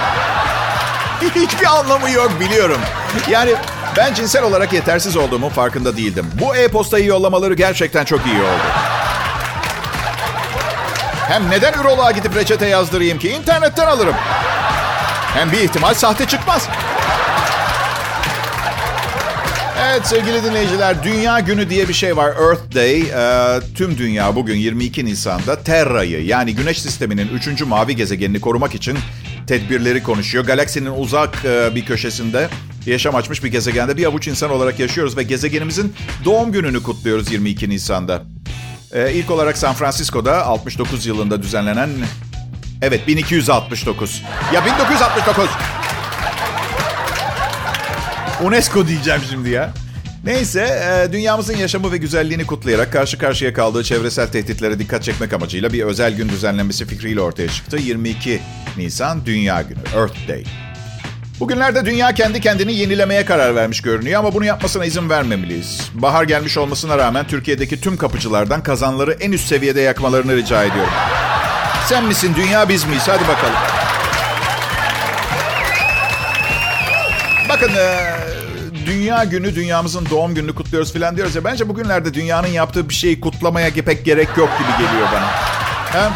Hiçbir 1.35 1.65
anlamı 1.65 2.09
yok 2.09 2.31
biliyorum. 2.39 2.81
Yani 3.29 3.51
ben 3.97 4.13
cinsel 4.13 4.43
olarak 4.43 4.73
yetersiz 4.73 5.17
olduğumun 5.17 5.49
farkında 5.49 5.97
değildim. 5.97 6.25
Bu 6.41 6.55
e-postayı 6.55 7.05
yollamaları 7.05 7.53
gerçekten 7.53 8.05
çok 8.05 8.25
iyi 8.25 8.41
oldu. 8.41 8.61
Hem 11.27 11.49
neden 11.49 11.73
üroloğa 11.73 12.11
gidip 12.11 12.35
reçete 12.35 12.65
yazdırayım 12.67 13.19
ki? 13.19 13.29
İnternetten 13.29 13.87
alırım. 13.87 14.15
Hem 15.33 15.51
bir 15.51 15.57
ihtimal 15.57 15.93
sahte 15.93 16.25
çıkmaz. 16.25 16.69
Evet 19.89 20.07
sevgili 20.07 20.43
dinleyiciler, 20.43 21.03
Dünya 21.03 21.39
Günü 21.39 21.69
diye 21.69 21.87
bir 21.87 21.93
şey 21.93 22.17
var. 22.17 22.27
Earth 22.27 22.75
Day. 22.75 23.01
Ee, 23.01 23.59
tüm 23.75 23.97
dünya 23.97 24.35
bugün 24.35 24.55
22 24.55 25.05
Nisan'da 25.05 25.63
Terra'yı 25.63 26.25
yani 26.25 26.55
Güneş 26.55 26.81
sisteminin 26.81 27.27
3. 27.27 27.61
mavi 27.61 27.95
gezegenini 27.95 28.41
korumak 28.41 28.75
için 28.75 28.97
tedbirleri 29.51 30.03
konuşuyor. 30.03 30.45
Galaksinin 30.45 30.91
uzak 30.97 31.45
e, 31.45 31.75
bir 31.75 31.85
köşesinde 31.85 32.49
yaşam 32.85 33.15
açmış 33.15 33.43
bir 33.43 33.51
gezegende 33.51 33.97
bir 33.97 34.05
avuç 34.05 34.27
insan 34.27 34.51
olarak 34.51 34.79
yaşıyoruz 34.79 35.17
ve 35.17 35.23
gezegenimizin 35.23 35.93
doğum 36.25 36.51
gününü 36.51 36.83
kutluyoruz 36.83 37.31
22 37.31 37.69
Nisan'da. 37.69 38.23
Ee, 38.93 39.13
ilk 39.13 39.31
olarak 39.31 39.57
San 39.57 39.73
Francisco'da 39.73 40.45
69 40.45 41.05
yılında 41.05 41.41
düzenlenen... 41.41 41.89
Evet 42.81 43.07
1269. 43.07 44.23
Ya 44.53 44.65
1969. 44.65 45.49
UNESCO 48.43 48.87
diyeceğim 48.87 49.21
şimdi 49.29 49.49
ya. 49.49 49.73
Neyse, 50.23 50.61
e, 50.61 51.13
dünyamızın 51.13 51.57
yaşamı 51.57 51.91
ve 51.91 51.97
güzelliğini 51.97 52.45
kutlayarak 52.45 52.93
karşı 52.93 53.17
karşıya 53.17 53.53
kaldığı 53.53 53.83
çevresel 53.83 54.27
tehditlere 54.27 54.79
dikkat 54.79 55.03
çekmek 55.03 55.33
amacıyla 55.33 55.73
bir 55.73 55.83
özel 55.83 56.15
gün 56.15 56.29
düzenlenmesi 56.29 56.85
fikriyle 56.85 57.21
ortaya 57.21 57.49
çıktı. 57.49 57.77
22 57.77 58.39
Nisan 58.77 59.25
Dünya 59.25 59.61
Günü, 59.61 59.79
Earth 59.95 60.27
Day. 60.27 60.43
Bugünlerde 61.39 61.85
dünya 61.85 62.13
kendi 62.13 62.41
kendini 62.41 62.73
yenilemeye 62.73 63.25
karar 63.25 63.55
vermiş 63.55 63.81
görünüyor 63.81 64.19
ama 64.19 64.33
bunu 64.33 64.45
yapmasına 64.45 64.85
izin 64.85 65.09
vermemeliyiz. 65.09 65.89
Bahar 65.93 66.23
gelmiş 66.23 66.57
olmasına 66.57 66.97
rağmen 66.97 67.27
Türkiye'deki 67.27 67.81
tüm 67.81 67.97
kapıcılardan 67.97 68.63
kazanları 68.63 69.17
en 69.19 69.31
üst 69.31 69.47
seviyede 69.47 69.81
yakmalarını 69.81 70.35
rica 70.35 70.63
ediyorum. 70.63 70.93
Sen 71.85 72.05
misin 72.05 72.33
dünya 72.35 72.69
biz 72.69 72.85
miyiz? 72.85 73.03
Hadi 73.07 73.27
bakalım. 73.27 73.55
Bakın 77.49 77.69
e, 77.69 78.20
Dünya 78.85 79.23
Günü, 79.23 79.55
dünyamızın 79.55 80.07
doğum 80.09 80.35
gününü 80.35 80.55
kutluyoruz 80.55 80.93
falan 80.93 81.15
diyoruz 81.15 81.35
ya. 81.35 81.43
Bence 81.43 81.69
bugünlerde 81.69 82.13
dünyanın 82.13 82.47
yaptığı 82.47 82.89
bir 82.89 82.93
şeyi 82.93 83.21
kutlamaya 83.21 83.73
pek 83.73 84.05
gerek 84.05 84.27
yok 84.37 84.49
gibi 84.59 84.87
geliyor 84.87 85.07
bana. 85.11 85.27
Hem 85.91 86.13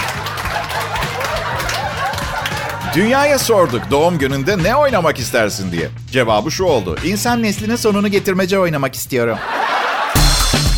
Dünyaya 2.95 3.39
sorduk 3.39 3.81
doğum 3.91 4.17
gününde 4.17 4.63
ne 4.63 4.75
oynamak 4.75 5.19
istersin 5.19 5.71
diye. 5.71 5.89
Cevabı 6.11 6.51
şu 6.51 6.63
oldu. 6.63 6.97
İnsan 7.05 7.43
neslinin 7.43 7.75
sonunu 7.75 8.07
getirmece 8.07 8.59
oynamak 8.59 8.95
istiyorum. 8.95 9.37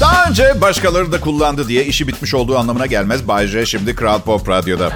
Daha 0.02 0.26
önce 0.30 0.62
başkaları 0.62 1.12
da 1.12 1.22
kullandı 1.22 1.68
diye 1.68 1.86
işi 1.86 2.08
bitmiş 2.08 2.34
olduğu 2.34 2.58
anlamına 2.58 2.86
gelmez. 2.86 3.28
Bay 3.28 3.48
J 3.48 3.66
şimdi 3.66 3.96
Kral 3.96 4.20
Pop 4.20 4.50
Radyo'da. 4.50 4.92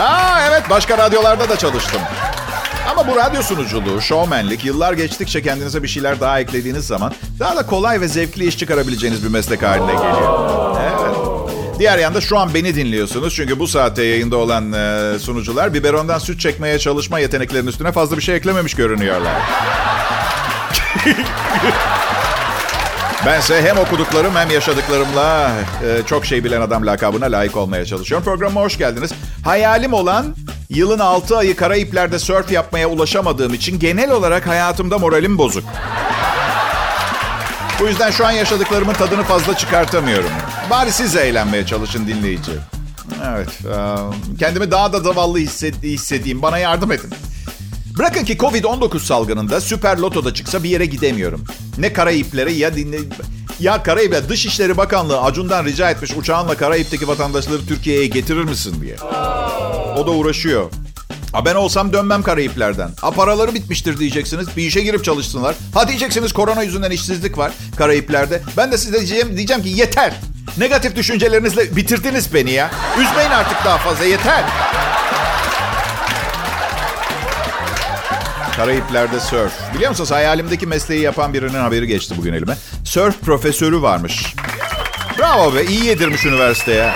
Aa 0.00 0.40
evet 0.50 0.62
başka 0.70 0.98
radyolarda 0.98 1.48
da 1.48 1.56
çalıştım. 1.56 2.00
Ama 2.90 3.08
bu 3.08 3.16
radyo 3.16 3.42
sunuculuğu, 3.42 4.00
şovmenlik 4.00 4.64
yıllar 4.64 4.92
geçtikçe 4.92 5.42
kendinize 5.42 5.82
bir 5.82 5.88
şeyler 5.88 6.20
daha 6.20 6.40
eklediğiniz 6.40 6.86
zaman 6.86 7.12
daha 7.38 7.56
da 7.56 7.66
kolay 7.66 8.00
ve 8.00 8.08
zevkli 8.08 8.46
iş 8.46 8.58
çıkarabileceğiniz 8.58 9.24
bir 9.24 9.28
meslek 9.28 9.62
haline 9.62 9.92
geliyor. 9.92 10.76
Evet. 10.82 11.16
Diğer 11.78 11.98
yanda 11.98 12.20
şu 12.20 12.38
an 12.38 12.54
beni 12.54 12.74
dinliyorsunuz. 12.74 13.34
Çünkü 13.34 13.58
bu 13.58 13.68
saatte 13.68 14.04
yayında 14.04 14.36
olan 14.36 14.72
e, 14.72 15.18
sunucular 15.18 15.74
biberondan 15.74 16.18
süt 16.18 16.40
çekmeye 16.40 16.78
çalışma 16.78 17.18
yeteneklerinin 17.18 17.68
üstüne 17.68 17.92
fazla 17.92 18.16
bir 18.16 18.22
şey 18.22 18.36
eklememiş 18.36 18.74
görünüyorlar. 18.74 19.32
Bense 23.26 23.62
hem 23.62 23.78
okuduklarım 23.78 24.34
hem 24.34 24.50
yaşadıklarımla 24.50 25.52
e, 25.84 26.06
çok 26.06 26.26
şey 26.26 26.44
bilen 26.44 26.60
adam 26.60 26.86
lakabına 26.86 27.26
layık 27.26 27.56
olmaya 27.56 27.84
çalışıyorum. 27.84 28.24
Programa 28.24 28.60
hoş 28.60 28.78
geldiniz. 28.78 29.12
Hayalim 29.44 29.92
olan 29.92 30.36
yılın 30.74 30.98
6 30.98 31.36
ayı 31.36 31.56
Karayipler'de 31.56 32.18
surf 32.18 32.52
yapmaya 32.52 32.88
ulaşamadığım 32.88 33.54
için 33.54 33.78
genel 33.78 34.10
olarak 34.10 34.46
hayatımda 34.46 34.98
moralim 34.98 35.38
bozuk. 35.38 35.64
Bu 37.80 37.86
yüzden 37.86 38.10
şu 38.10 38.26
an 38.26 38.30
yaşadıklarımın 38.30 38.92
tadını 38.92 39.22
fazla 39.22 39.56
çıkartamıyorum. 39.56 40.30
Bari 40.70 40.92
siz 40.92 41.16
eğlenmeye 41.16 41.66
çalışın 41.66 42.06
dinleyici. 42.06 42.52
Evet, 43.28 43.48
kendimi 44.38 44.70
daha 44.70 44.92
da 44.92 45.00
zavallı 45.00 45.38
hissedeyim. 45.82 46.42
Bana 46.42 46.58
yardım 46.58 46.92
edin. 46.92 47.10
Bırakın 47.98 48.24
ki 48.24 48.36
Covid-19 48.36 48.98
salgınında 48.98 49.60
Süper 49.60 49.98
Loto'da 49.98 50.34
çıksa 50.34 50.62
bir 50.62 50.70
yere 50.70 50.86
gidemiyorum. 50.86 51.44
Ne 51.78 51.92
Karayiplere 51.92 52.52
ya 52.52 52.74
dinle... 52.74 52.98
Ya 53.62 53.82
Karayip'e 53.82 54.28
Dışişleri 54.28 54.76
Bakanlığı 54.76 55.20
Acun'dan 55.20 55.64
rica 55.64 55.90
etmiş 55.90 56.16
uçağınla 56.16 56.56
Karayip'teki 56.56 57.08
vatandaşları 57.08 57.66
Türkiye'ye 57.66 58.06
getirir 58.06 58.44
misin 58.44 58.74
diye. 58.82 58.96
O 59.98 60.06
da 60.06 60.10
uğraşıyor. 60.10 60.70
Ha 61.32 61.44
ben 61.44 61.54
olsam 61.54 61.92
dönmem 61.92 62.22
Karayipler'den. 62.22 62.90
Ha 63.00 63.10
paraları 63.10 63.54
bitmiştir 63.54 63.98
diyeceksiniz. 63.98 64.56
Bir 64.56 64.62
işe 64.62 64.80
girip 64.80 65.04
çalışsınlar. 65.04 65.54
Ha 65.74 65.88
diyeceksiniz 65.88 66.32
korona 66.32 66.62
yüzünden 66.62 66.90
işsizlik 66.90 67.38
var 67.38 67.52
Karayipler'de. 67.76 68.42
Ben 68.56 68.72
de 68.72 68.78
size 68.78 68.98
diyeceğim, 68.98 69.36
diyeceğim 69.36 69.62
ki 69.62 69.68
yeter. 69.68 70.14
Negatif 70.58 70.96
düşüncelerinizle 70.96 71.76
bitirdiniz 71.76 72.34
beni 72.34 72.50
ya. 72.50 72.70
Üzmeyin 72.98 73.30
artık 73.30 73.64
daha 73.64 73.78
fazla 73.78 74.04
yeter. 74.04 74.44
Karayipler'de 78.56 79.20
surf. 79.20 79.52
Biliyor 79.74 79.90
musunuz 79.90 80.10
hayalimdeki 80.10 80.66
mesleği 80.66 81.02
yapan 81.02 81.34
birinin 81.34 81.58
haberi 81.58 81.86
geçti 81.86 82.14
bugün 82.18 82.32
elime. 82.32 82.56
Surf 82.92 83.20
profesörü 83.20 83.82
varmış. 83.82 84.34
Bravo 85.18 85.54
be 85.54 85.64
iyi 85.64 85.84
yedirmiş 85.84 86.26
üniversiteye. 86.26 86.92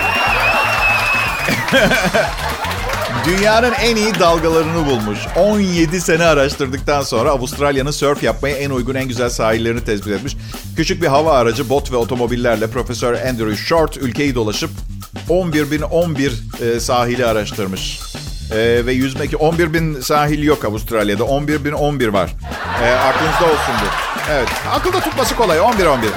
Dünyanın 3.25 3.71
en 3.71 3.95
iyi 3.95 4.19
dalgalarını 4.19 4.85
bulmuş. 4.85 5.19
17 5.35 6.01
sene 6.01 6.25
araştırdıktan 6.25 7.01
sonra 7.01 7.29
Avustralya'nın 7.29 7.91
surf 7.91 8.23
yapmaya 8.23 8.57
en 8.57 8.69
uygun 8.69 8.95
en 8.95 9.07
güzel 9.07 9.29
sahillerini 9.29 9.83
tespit 9.83 10.13
etmiş. 10.13 10.37
Küçük 10.75 11.01
bir 11.01 11.07
hava 11.07 11.33
aracı, 11.33 11.69
bot 11.69 11.91
ve 11.91 11.95
otomobillerle 11.95 12.67
Profesör 12.67 13.13
Andrew 13.13 13.55
Short 13.55 13.97
ülkeyi 13.97 14.35
dolaşıp 14.35 14.69
11.011 15.29 16.75
e, 16.75 16.79
sahili 16.79 17.25
araştırmış. 17.25 17.99
Ee, 18.51 18.85
ve 18.85 18.93
yüzmek 18.93 19.41
11 19.41 19.73
bin 19.73 20.01
sahil 20.01 20.43
yok 20.43 20.65
Avustralya'da. 20.65 21.23
11 21.23 21.65
bin 21.65 21.71
11 21.71 22.07
var. 22.07 22.35
Ee, 22.83 22.91
aklınızda 22.91 23.45
olsun 23.45 23.75
bu. 23.81 23.87
Evet. 24.31 24.49
Akılda 24.71 24.99
tutması 24.99 25.35
kolay. 25.35 25.59
11 25.59 25.85
11. 25.85 26.09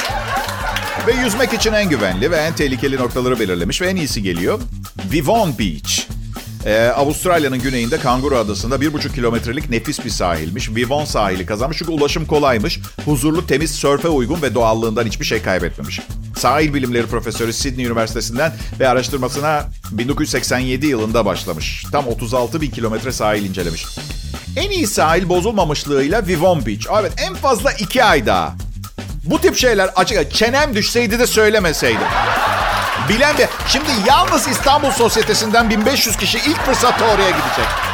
Ve 1.06 1.12
yüzmek 1.12 1.52
için 1.52 1.72
en 1.72 1.88
güvenli 1.88 2.30
ve 2.30 2.36
en 2.36 2.54
tehlikeli 2.54 2.96
noktaları 2.96 3.40
belirlemiş 3.40 3.82
ve 3.82 3.86
en 3.86 3.96
iyisi 3.96 4.22
geliyor. 4.22 4.60
Vivon 5.12 5.58
Beach. 5.58 6.00
Ee, 6.66 6.92
Avustralya'nın 6.96 7.58
güneyinde 7.58 7.98
Kanguru 7.98 8.36
Adası'nda 8.36 8.80
bir 8.80 8.92
buçuk 8.92 9.14
kilometrelik 9.14 9.70
nefis 9.70 10.04
bir 10.04 10.10
sahilmiş. 10.10 10.70
Vivon 10.70 11.04
sahili 11.04 11.46
kazanmış 11.46 11.78
çünkü 11.78 11.92
ulaşım 11.92 12.26
kolaymış. 12.26 12.80
Huzurlu, 13.04 13.46
temiz, 13.46 13.70
sörfe 13.70 14.08
uygun 14.08 14.42
ve 14.42 14.54
doğallığından 14.54 15.06
hiçbir 15.06 15.24
şey 15.24 15.42
kaybetmemiş. 15.42 16.00
Sahil 16.40 16.74
Bilimleri 16.74 17.06
Profesörü 17.06 17.52
Sydney 17.52 17.86
Üniversitesi'nden 17.86 18.52
ve 18.80 18.88
araştırmasına 18.88 19.64
1987 19.90 20.86
yılında 20.86 21.26
başlamış. 21.26 21.84
Tam 21.92 22.06
36 22.06 22.60
bin 22.60 22.70
kilometre 22.70 23.12
sahil 23.12 23.44
incelemiş. 23.44 23.86
En 24.56 24.70
iyi 24.70 24.86
sahil 24.86 25.28
bozulmamışlığıyla 25.28 26.26
Vivon 26.26 26.66
Beach. 26.66 26.86
Evet 27.00 27.12
en 27.28 27.34
fazla 27.34 27.72
iki 27.72 28.04
ay 28.04 28.26
daha. 28.26 28.54
Bu 29.24 29.40
tip 29.40 29.56
şeyler 29.56 29.90
açık 29.96 30.34
çenem 30.34 30.74
düşseydi 30.74 31.18
de 31.18 31.26
söylemeseydim. 31.26 32.08
Bilen 33.08 33.38
bir... 33.38 33.46
Şimdi 33.68 33.88
yalnız 34.08 34.48
İstanbul 34.48 34.90
Sosyetesi'nden 34.90 35.70
1500 35.70 36.16
kişi 36.16 36.38
ilk 36.38 36.64
fırsatta 36.64 37.04
oraya 37.04 37.30
gidecek. 37.30 37.89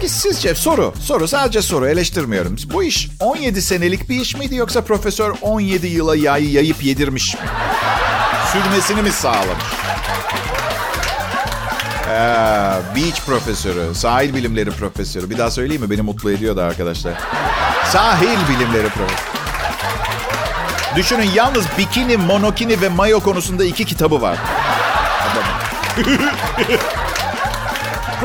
Peki 0.00 0.08
sizce 0.08 0.54
soru, 0.54 0.94
soru 1.00 1.28
sadece 1.28 1.62
soru 1.62 1.88
eleştirmiyorum. 1.88 2.56
Bu 2.72 2.84
iş 2.84 3.08
17 3.20 3.62
senelik 3.62 4.08
bir 4.08 4.20
iş 4.20 4.36
miydi 4.36 4.54
yoksa 4.54 4.80
profesör 4.80 5.34
17 5.42 5.86
yıla 5.86 6.16
yayı 6.16 6.50
yayıp 6.50 6.84
yedirmiş 6.84 7.34
mi? 7.34 7.40
Sürmesini 8.52 9.02
mi 9.02 9.10
sağlamış? 9.10 9.64
Ee, 12.08 12.14
beach 12.96 13.20
profesörü, 13.26 13.94
sahil 13.94 14.34
bilimleri 14.34 14.70
profesörü. 14.70 15.30
Bir 15.30 15.38
daha 15.38 15.50
söyleyeyim 15.50 15.82
mi? 15.82 15.90
Beni 15.90 16.02
mutlu 16.02 16.30
ediyordu 16.30 16.60
arkadaşlar. 16.60 17.14
Sahil 17.92 18.38
bilimleri 18.48 18.88
profesörü. 18.88 19.36
Düşünün 20.96 21.30
yalnız 21.34 21.64
bikini, 21.78 22.16
monokini 22.16 22.80
ve 22.80 22.88
mayo 22.88 23.20
konusunda 23.20 23.64
iki 23.64 23.84
kitabı 23.84 24.20
var. 24.22 24.38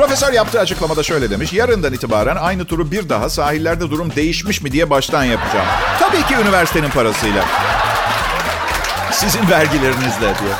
Profesör 0.02 0.32
yaptığı 0.32 0.60
açıklamada 0.60 1.02
şöyle 1.02 1.30
demiş. 1.30 1.52
Yarından 1.52 1.92
itibaren 1.92 2.36
aynı 2.36 2.64
turu 2.64 2.90
bir 2.90 3.08
daha 3.08 3.28
sahillerde 3.28 3.90
durum 3.90 4.12
değişmiş 4.16 4.62
mi 4.62 4.72
diye 4.72 4.90
baştan 4.90 5.24
yapacağım. 5.24 5.66
Tabii 5.98 6.22
ki 6.26 6.34
üniversitenin 6.42 6.90
parasıyla. 6.90 7.44
Sizin 9.12 9.50
vergilerinizle 9.50 10.20
diye. 10.20 10.54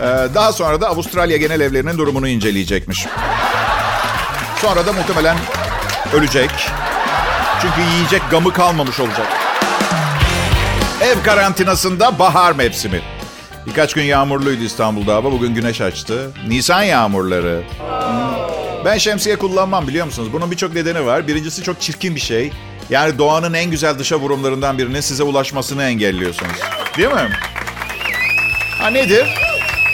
Ee, 0.00 0.34
daha 0.34 0.52
sonra 0.52 0.80
da 0.80 0.88
Avustralya 0.88 1.36
genel 1.36 1.60
evlerinin 1.60 1.98
durumunu 1.98 2.28
inceleyecekmiş. 2.28 3.06
Sonra 4.60 4.86
da 4.86 4.92
muhtemelen 4.92 5.36
ölecek. 6.12 6.50
Çünkü 7.62 7.80
yiyecek 7.94 8.22
gamı 8.30 8.52
kalmamış 8.52 9.00
olacak. 9.00 9.26
Ev 11.02 11.22
karantinasında 11.24 12.18
bahar 12.18 12.52
mevsimi. 12.52 13.02
Birkaç 13.66 13.94
gün 13.94 14.02
yağmurluydu 14.02 14.62
İstanbul'da 14.62 15.14
hava. 15.14 15.32
Bugün 15.32 15.54
güneş 15.54 15.80
açtı. 15.80 16.30
Nisan 16.48 16.82
yağmurları. 16.82 17.62
Ben 18.84 18.98
şemsiye 18.98 19.36
kullanmam 19.36 19.88
biliyor 19.88 20.06
musunuz? 20.06 20.28
Bunun 20.32 20.50
birçok 20.50 20.74
nedeni 20.74 21.06
var. 21.06 21.28
Birincisi 21.28 21.62
çok 21.62 21.80
çirkin 21.80 22.14
bir 22.14 22.20
şey. 22.20 22.52
Yani 22.90 23.18
doğanın 23.18 23.54
en 23.54 23.70
güzel 23.70 23.98
dışa 23.98 24.16
vurumlarından 24.16 24.78
birinin 24.78 25.00
size 25.00 25.22
ulaşmasını 25.22 25.82
engelliyorsunuz. 25.84 26.52
Değil 26.96 27.08
mi? 27.08 27.28
Ha 28.78 28.90
nedir? 28.90 29.26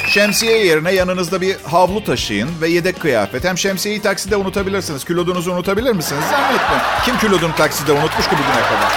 Şemsiye 0.09 0.67
yerine 0.67 0.93
yanınızda 0.93 1.41
bir 1.41 1.57
havlu 1.63 2.05
taşıyın 2.05 2.51
ve 2.61 2.69
yedek 2.69 3.01
kıyafet. 3.01 3.45
Hem 3.45 3.59
şemsiyeyi 3.59 4.03
takside 4.03 4.37
unutabilirsiniz. 4.37 5.05
Külodunuzu 5.05 5.53
unutabilir 5.53 5.93
misiniz? 5.93 6.25
Zannetme. 6.31 6.77
Kim 7.05 7.19
kilodunu 7.19 7.55
takside 7.55 7.93
unutmuş 7.93 8.29
ki 8.29 8.33
bugüne 8.33 8.63
kadar? 8.63 8.93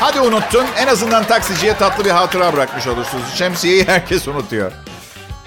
Hadi 0.00 0.20
unuttun. 0.20 0.66
En 0.78 0.86
azından 0.86 1.24
taksiciye 1.24 1.74
tatlı 1.76 2.04
bir 2.04 2.10
hatıra 2.10 2.52
bırakmış 2.52 2.86
olursunuz. 2.86 3.24
Şemsiyeyi 3.34 3.84
herkes 3.86 4.28
unutuyor. 4.28 4.72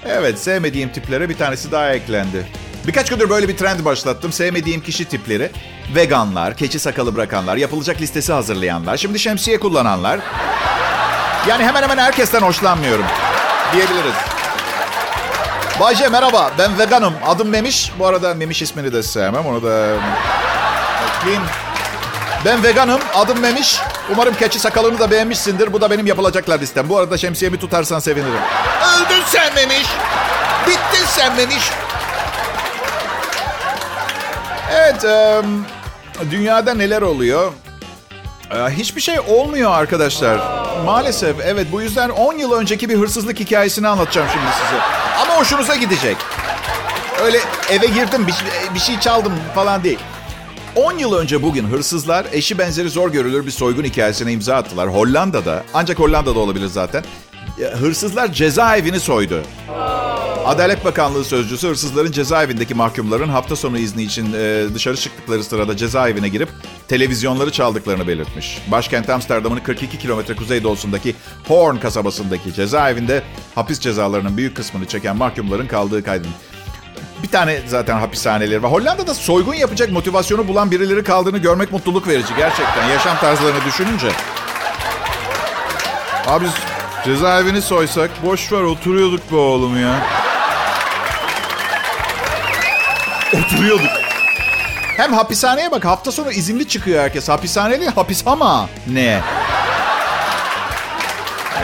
Evet, 0.06 0.38
sevmediğim 0.38 0.92
tiplere 0.92 1.28
bir 1.28 1.36
tanesi 1.36 1.72
daha 1.72 1.92
eklendi. 1.92 2.46
Birkaç 2.86 3.10
gündür 3.10 3.30
böyle 3.30 3.48
bir 3.48 3.56
trend 3.56 3.84
başlattım. 3.84 4.32
Sevmediğim 4.32 4.80
kişi 4.80 5.04
tipleri. 5.04 5.50
Veganlar, 5.94 6.56
keçi 6.56 6.78
sakalı 6.78 7.16
bırakanlar, 7.16 7.56
yapılacak 7.56 8.00
listesi 8.00 8.32
hazırlayanlar, 8.32 8.96
şimdi 8.96 9.18
şemsiye 9.18 9.60
kullananlar. 9.60 10.20
Yani 11.48 11.64
hemen 11.64 11.82
hemen 11.82 11.98
herkesten 11.98 12.40
hoşlanmıyorum 12.40 13.04
diyebiliriz. 13.72 14.14
Bayce 15.80 16.08
merhaba, 16.08 16.50
ben 16.58 16.78
veganım. 16.78 17.14
Adım 17.26 17.48
Memiş. 17.48 17.92
Bu 17.98 18.06
arada 18.06 18.34
Memiş 18.34 18.62
ismini 18.62 18.92
de 18.92 19.02
sevmem. 19.02 19.46
Onu 19.46 19.62
da 19.62 19.86
ekleyeyim. 21.18 21.42
Ben 22.44 22.62
veganım, 22.62 23.00
adım 23.14 23.40
Memiş. 23.40 23.80
Umarım 24.12 24.34
keçi 24.34 24.58
sakalını 24.58 24.98
da 24.98 25.10
beğenmişsindir. 25.10 25.72
Bu 25.72 25.80
da 25.80 25.90
benim 25.90 26.06
yapılacaklar 26.06 26.60
listem. 26.60 26.88
Bu 26.88 26.98
arada 26.98 27.18
şemsiyemi 27.18 27.58
tutarsan 27.58 27.98
sevinirim. 27.98 28.40
Öldün 28.96 29.22
sen 29.26 29.54
Memiş. 29.54 29.86
Bittin 30.66 31.06
sen 31.06 31.36
Memiş. 31.36 31.70
Evet, 34.72 35.04
e, 35.04 35.42
dünyada 36.30 36.74
neler 36.74 37.02
oluyor? 37.02 37.52
E, 38.50 38.56
hiçbir 38.70 39.00
şey 39.00 39.20
olmuyor 39.20 39.70
arkadaşlar. 39.70 40.40
Maalesef, 40.84 41.36
evet. 41.44 41.66
Bu 41.72 41.82
yüzden 41.82 42.10
10 42.10 42.34
yıl 42.34 42.52
önceki 42.52 42.88
bir 42.88 42.96
hırsızlık 42.98 43.40
hikayesini 43.40 43.88
anlatacağım 43.88 44.28
şimdi 44.32 44.46
size. 44.64 44.82
Ama 45.22 45.40
hoşunuza 45.40 45.76
gidecek. 45.76 46.16
Öyle 47.22 47.38
eve 47.70 47.86
girdim, 47.86 48.26
bir, 48.26 48.34
bir 48.74 48.80
şey 48.80 49.00
çaldım 49.00 49.32
falan 49.54 49.84
değil. 49.84 49.98
10 50.76 50.98
yıl 50.98 51.14
önce 51.14 51.42
bugün 51.42 51.66
hırsızlar 51.66 52.26
eşi 52.32 52.58
benzeri 52.58 52.90
zor 52.90 53.12
görülür 53.12 53.46
bir 53.46 53.50
soygun 53.50 53.84
hikayesine 53.84 54.32
imza 54.32 54.56
attılar. 54.56 54.88
Hollanda'da, 54.88 55.64
ancak 55.74 55.98
Hollanda'da 55.98 56.38
olabilir 56.38 56.66
zaten. 56.66 57.04
Hırsızlar 57.80 58.32
cezaevini 58.32 59.00
soydu. 59.00 59.42
Adalet 60.50 60.84
Bakanlığı 60.84 61.24
sözcüsü 61.24 61.68
hırsızların 61.68 62.12
cezaevindeki 62.12 62.74
mahkumların 62.74 63.28
hafta 63.28 63.56
sonu 63.56 63.78
izni 63.78 64.02
için 64.02 64.32
dışarı 64.74 64.96
çıktıkları 64.96 65.44
sırada 65.44 65.76
cezaevine 65.76 66.28
girip 66.28 66.48
televizyonları 66.88 67.52
çaldıklarını 67.52 68.08
belirtmiş. 68.08 68.58
Başkent 68.70 69.10
Amsterdam'ın 69.10 69.58
42 69.58 69.98
kilometre 69.98 70.36
kuzeydoğusundaki 70.36 71.14
Horn 71.48 71.76
kasabasındaki 71.76 72.54
cezaevinde 72.54 73.22
hapis 73.54 73.80
cezalarının 73.80 74.36
büyük 74.36 74.56
kısmını 74.56 74.86
çeken 74.86 75.16
mahkumların 75.16 75.66
kaldığı 75.66 76.04
kaydedilmiş. 76.04 76.38
Bir 77.22 77.28
tane 77.28 77.60
zaten 77.66 77.98
hapishaneleri 77.98 78.62
var. 78.62 78.72
Hollanda'da 78.72 79.14
soygun 79.14 79.54
yapacak 79.54 79.92
motivasyonu 79.92 80.48
bulan 80.48 80.70
birileri 80.70 81.04
kaldığını 81.04 81.38
görmek 81.38 81.72
mutluluk 81.72 82.08
verici 82.08 82.34
gerçekten. 82.36 82.88
Yaşam 82.88 83.16
tarzlarını 83.16 83.64
düşününce. 83.64 84.08
Abi 86.26 86.46
cezaevini 87.04 87.62
soysak 87.62 88.10
boş 88.24 88.52
ver 88.52 88.62
oturuyorduk 88.62 89.32
be 89.32 89.36
oğlum 89.36 89.80
ya. 89.80 90.19
Oturuyorduk. 93.34 93.90
Hem 94.96 95.12
hapishaneye 95.12 95.70
bak 95.70 95.84
hafta 95.84 96.12
sonu 96.12 96.32
izinli 96.32 96.68
çıkıyor 96.68 97.02
herkes. 97.02 97.28
Hapishaneli 97.28 97.88
hapis 97.88 98.22
ama 98.26 98.68
ne? 98.86 99.20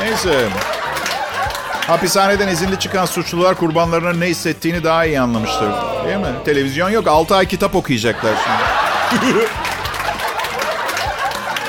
Neyse. 0.03 0.49
Hapishaneden 1.87 2.49
izinli 2.49 2.79
çıkan 2.79 3.07
suçlular 3.07 3.55
kurbanlarının 3.55 4.21
ne 4.21 4.27
hissettiğini 4.27 4.85
daha 4.85 5.05
iyi 5.05 5.21
anlamıştır. 5.21 5.69
Değil 6.07 6.17
mi? 6.17 6.27
Televizyon 6.45 6.91
yok. 6.91 7.09
6 7.09 7.37
ay 7.37 7.47
kitap 7.49 7.75
okuyacaklar 7.75 8.33
şimdi. 8.45 9.27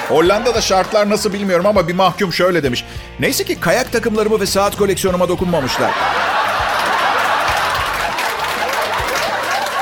Hollanda'da 0.10 0.62
şartlar 0.62 1.10
nasıl 1.10 1.34
bilmiyorum 1.34 1.66
ama 1.66 1.88
bir 1.88 1.94
mahkum 1.94 2.34
şöyle 2.34 2.64
demiş. 2.64 2.86
Neyse 3.20 3.44
ki 3.44 3.60
kayak 3.60 3.92
takımlarımı 3.92 4.40
ve 4.42 4.46
saat 4.46 4.78
koleksiyonuma 4.78 5.30
dokunmamışlar. 5.30 5.92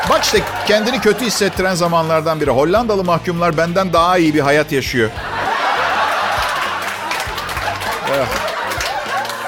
Bak 0.10 0.24
işte 0.24 0.42
kendini 0.68 1.02
kötü 1.02 1.26
hissettiren 1.26 1.76
zamanlardan 1.76 2.42
biri. 2.42 2.52
Hollandalı 2.52 3.04
mahkumlar 3.04 3.58
benden 3.58 3.94
daha 3.94 4.18
iyi 4.18 4.34
bir 4.34 4.40
hayat 4.40 4.72
yaşıyor. 4.72 5.10
Eh. 8.12 8.26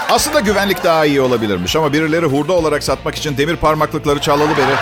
Aslında 0.09 0.39
güvenlik 0.39 0.83
daha 0.83 1.05
iyi 1.05 1.21
olabilirmiş 1.21 1.75
ama 1.75 1.93
birileri 1.93 2.25
hurda 2.25 2.53
olarak 2.53 2.83
satmak 2.83 3.15
için 3.15 3.37
demir 3.37 3.55
parmaklıkları 3.55 4.19
çalalı 4.19 4.49
beri. 4.49 4.75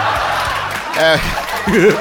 Eh. 0.99 1.19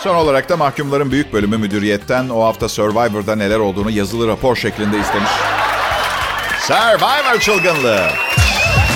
Son 0.00 0.14
olarak 0.14 0.48
da 0.48 0.56
mahkumların 0.56 1.10
büyük 1.10 1.32
bölümü 1.32 1.56
müdüriyetten 1.56 2.28
o 2.28 2.44
hafta 2.44 2.68
Survivor'da 2.68 3.36
neler 3.36 3.58
olduğunu 3.58 3.90
yazılı 3.90 4.28
rapor 4.28 4.56
şeklinde 4.56 4.98
istemiş. 4.98 5.30
Survivor 6.60 7.40
çılgınlığı. 7.40 8.06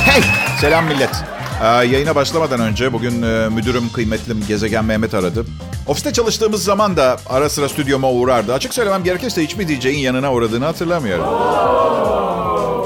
Hey! 0.04 0.22
Selam 0.60 0.84
millet. 0.84 1.33
Ee, 1.62 1.66
yayına 1.66 2.14
başlamadan 2.14 2.60
önce 2.60 2.92
bugün 2.92 3.22
e, 3.22 3.48
müdürüm 3.48 3.92
kıymetlim 3.92 4.44
Gezegen 4.48 4.84
Mehmet 4.84 5.14
aradı. 5.14 5.44
Ofiste 5.86 6.12
çalıştığımız 6.12 6.64
zaman 6.64 6.96
da 6.96 7.16
ara 7.26 7.48
sıra 7.48 7.68
stüdyoma 7.68 8.10
uğrardı. 8.10 8.54
Açık 8.54 8.74
söylemem 8.74 9.04
gerekirse 9.04 9.42
hiçbir 9.42 9.68
DJ'in 9.68 9.98
yanına 9.98 10.32
uğradığını 10.32 10.64
hatırlamıyorum. 10.64 11.26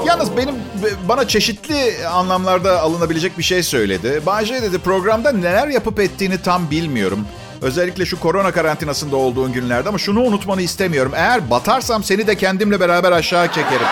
Yalnız 0.07 0.37
benim 0.37 0.55
bana 1.07 1.27
çeşitli 1.27 2.07
anlamlarda 2.07 2.81
alınabilecek 2.81 3.37
bir 3.37 3.43
şey 3.43 3.63
söyledi. 3.63 4.21
Bahçe 4.25 4.61
dedi 4.61 4.79
programda 4.79 5.31
neler 5.31 5.67
yapıp 5.67 5.99
ettiğini 5.99 6.41
tam 6.41 6.71
bilmiyorum. 6.71 7.25
Özellikle 7.61 8.05
şu 8.05 8.19
korona 8.19 8.51
karantinasında 8.51 9.15
olduğun 9.15 9.53
günlerde 9.53 9.89
ama 9.89 9.97
şunu 9.97 10.21
unutmanı 10.21 10.61
istemiyorum. 10.61 11.11
Eğer 11.15 11.49
batarsam 11.49 12.03
seni 12.03 12.27
de 12.27 12.35
kendimle 12.35 12.79
beraber 12.79 13.11
aşağı 13.11 13.47
çekerim. 13.47 13.87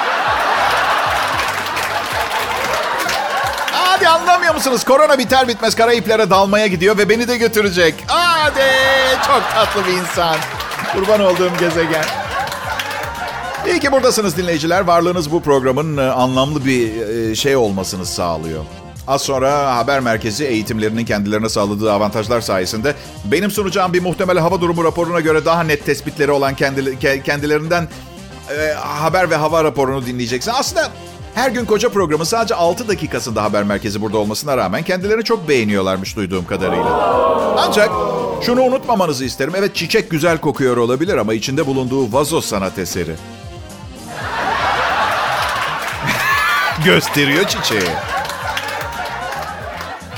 Musunuz? 4.57 4.83
Korona 4.83 5.17
biter 5.17 5.47
bitmez 5.47 5.75
Karayiplere 5.75 6.29
dalmaya 6.29 6.67
gidiyor 6.67 6.97
ve 6.97 7.09
beni 7.09 7.27
de 7.27 7.37
götürecek. 7.37 7.95
Hadi 8.07 8.61
çok 9.27 9.43
tatlı 9.53 9.87
bir 9.87 9.97
insan. 9.97 10.35
Kurban 10.93 11.19
olduğum 11.19 11.51
gezegen. 11.59 12.03
İyi 13.67 13.79
ki 13.79 13.91
buradasınız 13.91 14.37
dinleyiciler. 14.37 14.81
Varlığınız 14.81 15.31
bu 15.31 15.41
programın 15.41 15.97
anlamlı 15.97 16.65
bir 16.65 17.35
şey 17.35 17.55
olmasını 17.55 18.05
sağlıyor. 18.05 18.63
Az 19.07 19.21
sonra 19.21 19.75
haber 19.75 19.99
merkezi 19.99 20.45
eğitimlerinin 20.45 21.05
kendilerine 21.05 21.49
sağladığı 21.49 21.93
avantajlar 21.93 22.41
sayesinde 22.41 22.95
benim 23.25 23.51
sunacağım 23.51 23.93
bir 23.93 24.01
muhtemel 24.01 24.37
hava 24.37 24.61
durumu 24.61 24.83
raporuna 24.83 25.19
göre 25.19 25.45
daha 25.45 25.63
net 25.63 25.85
tespitleri 25.85 26.31
olan 26.31 26.55
kendilerinden 27.25 27.87
e, 28.49 28.73
haber 28.73 29.29
ve 29.29 29.35
hava 29.35 29.63
raporunu 29.63 30.05
dinleyeceksin. 30.05 30.51
Aslında 30.55 30.89
Her 31.37 31.51
gün 31.51 31.65
koca 31.65 31.89
programı 31.89 32.25
sadece 32.25 32.55
6 32.55 32.87
dakikasında 32.87 33.43
haber 33.43 33.63
merkezi 33.63 34.01
burada 34.01 34.17
olmasına 34.17 34.57
rağmen 34.57 34.83
kendilerini 34.83 35.23
çok 35.23 35.49
beğeniyorlarmış 35.49 36.15
duyduğum 36.15 36.45
kadarıyla. 36.45 36.89
Ancak 37.57 37.89
şunu 38.41 38.61
unutmamanızı 38.61 39.25
isterim. 39.25 39.53
Evet 39.57 39.75
çiçek 39.75 40.09
güzel 40.09 40.37
kokuyor 40.37 40.77
olabilir 40.77 41.17
ama 41.17 41.33
içinde 41.33 41.67
bulunduğu 41.67 42.13
vazo 42.13 42.41
sanat 42.41 42.79
eseri. 42.79 43.15
Gösteriyor 46.85 47.47
çiçeği. 47.47 47.91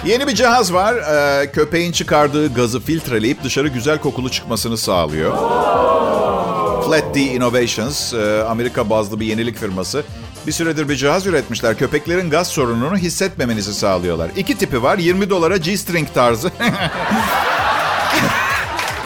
Yeni 0.06 0.28
bir 0.28 0.36
cihaz 0.36 0.74
var. 0.74 0.96
Ee, 0.96 1.52
köpeğin 1.52 1.92
çıkardığı 1.92 2.54
gazı 2.54 2.80
filtreleyip 2.80 3.44
dışarı 3.44 3.68
güzel 3.68 4.00
kokulu 4.00 4.32
çıkmasını 4.32 4.78
sağlıyor. 4.78 5.38
Flat 6.86 7.16
D 7.16 7.20
Innovations, 7.20 8.14
e, 8.14 8.44
Amerika 8.44 8.90
bazlı 8.90 9.20
bir 9.20 9.26
yenilik 9.26 9.58
firması. 9.58 10.04
Bir 10.48 10.52
süredir 10.52 10.90
bir 10.90 10.96
cihaz 10.96 11.28
üretmişler. 11.28 11.78
Köpeklerin 11.78 12.30
gaz 12.30 12.48
sorununu 12.48 12.98
hissetmemenizi 12.98 13.74
sağlıyorlar. 13.74 14.32
İki 14.38 14.58
tipi 14.58 14.84
var. 14.84 14.98
20 14.98 15.30
dolara 15.30 15.58
G-string 15.58 16.14
tarzı. 16.14 16.52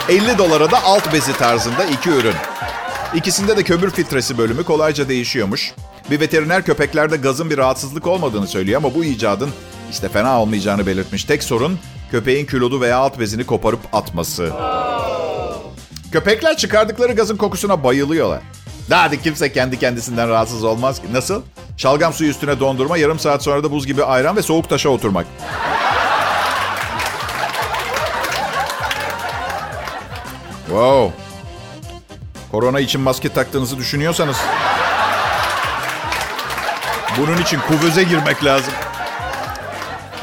50 0.08 0.38
dolara 0.38 0.70
da 0.70 0.84
alt 0.84 1.12
bezi 1.12 1.32
tarzında 1.32 1.84
iki 1.84 2.10
ürün. 2.10 2.34
İkisinde 3.14 3.56
de 3.56 3.62
kömür 3.62 3.90
filtresi 3.90 4.38
bölümü 4.38 4.64
kolayca 4.64 5.08
değişiyormuş. 5.08 5.72
Bir 6.10 6.20
veteriner 6.20 6.62
köpeklerde 6.64 7.16
gazın 7.16 7.50
bir 7.50 7.58
rahatsızlık 7.58 8.06
olmadığını 8.06 8.46
söylüyor 8.46 8.78
ama 8.84 8.94
bu 8.94 9.04
icadın 9.04 9.50
işte 9.90 10.08
fena 10.08 10.40
olmayacağını 10.40 10.86
belirtmiş. 10.86 11.24
Tek 11.24 11.42
sorun 11.42 11.78
köpeğin 12.10 12.46
kilodu 12.46 12.80
veya 12.80 12.96
alt 12.98 13.18
bezini 13.18 13.46
koparıp 13.46 13.80
atması. 13.92 14.52
Köpekler 16.12 16.56
çıkardıkları 16.56 17.12
gazın 17.12 17.36
kokusuna 17.36 17.84
bayılıyorlar. 17.84 18.40
Daha 18.90 19.10
da 19.10 19.20
kimse 19.20 19.52
kendi 19.52 19.78
kendisinden 19.78 20.28
rahatsız 20.28 20.64
olmaz 20.64 21.00
ki. 21.00 21.12
Nasıl? 21.12 21.42
Şalgam 21.76 22.12
suyu 22.12 22.30
üstüne 22.30 22.60
dondurma, 22.60 22.96
yarım 22.96 23.18
saat 23.18 23.42
sonra 23.42 23.64
da 23.64 23.70
buz 23.70 23.86
gibi 23.86 24.04
ayran 24.04 24.36
ve 24.36 24.42
soğuk 24.42 24.68
taşa 24.68 24.88
oturmak. 24.88 25.26
Wow. 30.66 31.12
Korona 32.52 32.80
için 32.80 33.00
maske 33.00 33.28
taktığınızı 33.28 33.78
düşünüyorsanız... 33.78 34.36
Bunun 37.18 37.38
için 37.38 37.60
kuvöze 37.60 38.02
girmek 38.02 38.44
lazım. 38.44 38.72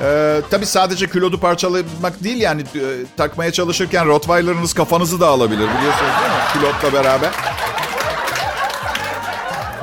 Ee, 0.04 0.42
tabii 0.52 0.66
sadece 0.66 1.10
kilodu 1.10 1.40
parçalamak 1.40 2.24
değil 2.24 2.42
yani 2.42 2.62
e, 2.62 2.84
takmaya 3.18 3.52
çalışırken 3.52 4.08
Rottweiler'ınız 4.08 4.74
kafanızı 4.74 5.20
da 5.20 5.28
alabilir 5.28 5.68
biliyorsunuz 5.78 6.12
değil 6.22 6.32
mi? 6.32 6.42
Pilotla 6.54 6.94
beraber. 6.94 7.30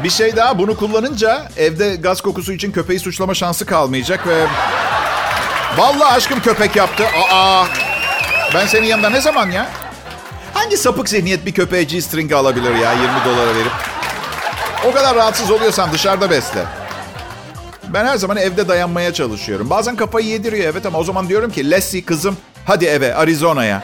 Bir 0.05 0.11
şey 0.11 0.37
daha 0.37 0.59
bunu 0.59 0.77
kullanınca 0.77 1.49
evde 1.57 1.97
gaz 1.97 2.21
kokusu 2.21 2.53
için 2.53 2.73
köpeği 2.73 3.01
suçlama 3.01 3.35
şansı 3.35 3.67
kalmayacak 3.67 4.27
ve... 4.27 4.47
Vallahi 5.77 6.15
aşkım 6.15 6.41
köpek 6.41 6.77
yaptı. 6.77 7.05
Aa, 7.33 7.65
ben 8.55 8.67
senin 8.67 8.87
yanında 8.87 9.11
ne 9.11 9.21
zaman 9.21 9.51
ya? 9.51 9.69
Hangi 10.55 10.77
sapık 10.77 11.09
zihniyet 11.09 11.47
bir 11.47 11.53
köpeğe 11.53 11.83
G-string 11.83 12.33
alabilir 12.33 12.75
ya 12.75 12.93
20 12.93 13.07
dolara 13.25 13.55
verip? 13.55 13.73
O 14.89 14.93
kadar 14.93 15.17
rahatsız 15.17 15.51
oluyorsan 15.51 15.93
dışarıda 15.93 16.31
besle. 16.31 16.65
Ben 17.89 18.07
her 18.07 18.17
zaman 18.17 18.37
evde 18.37 18.69
dayanmaya 18.69 19.13
çalışıyorum. 19.13 19.71
Bazen 19.71 19.97
kafayı 19.97 20.27
yediriyor 20.27 20.73
evet 20.73 20.87
ama 20.87 20.99
o 20.99 21.05
zaman 21.05 21.29
diyorum 21.29 21.51
ki 21.51 21.71
Leslie 21.71 22.05
kızım 22.05 22.37
hadi 22.67 22.85
eve 22.85 23.15
Arizona'ya. 23.15 23.83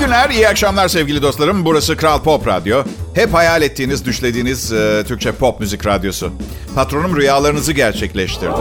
Günler, 0.00 0.30
iyi 0.30 0.48
akşamlar 0.48 0.88
sevgili 0.88 1.22
dostlarım. 1.22 1.64
Burası 1.64 1.96
Kral 1.96 2.22
Pop 2.22 2.46
Radyo. 2.46 2.84
Hep 3.14 3.34
hayal 3.34 3.62
ettiğiniz, 3.62 4.04
düşlediğiniz 4.04 4.72
e, 4.72 5.04
Türkçe 5.08 5.32
pop 5.32 5.60
müzik 5.60 5.86
radyosu. 5.86 6.32
Patronum 6.74 7.16
rüyalarınızı 7.16 7.72
gerçekleştirdi. 7.72 8.52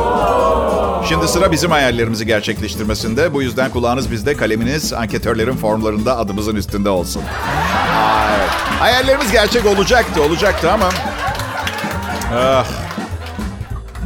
Şimdi 1.10 1.28
sıra 1.28 1.52
bizim 1.52 1.72
hayallerimizi 1.72 2.26
gerçekleştirmesinde. 2.26 3.34
Bu 3.34 3.42
yüzden 3.42 3.72
kulağınız 3.72 4.12
bizde, 4.12 4.38
kaleminiz 4.38 4.94
anketörlerin 4.94 5.56
formlarında 5.56 6.18
adımızın 6.18 6.56
üstünde 6.56 6.90
olsun. 6.90 7.22
Ay, 7.96 8.48
hayallerimiz 8.80 9.32
gerçek 9.32 9.66
olacaktı, 9.66 10.24
olacaktı 10.24 10.72
ama... 10.72 10.90
Ah, 12.36 12.66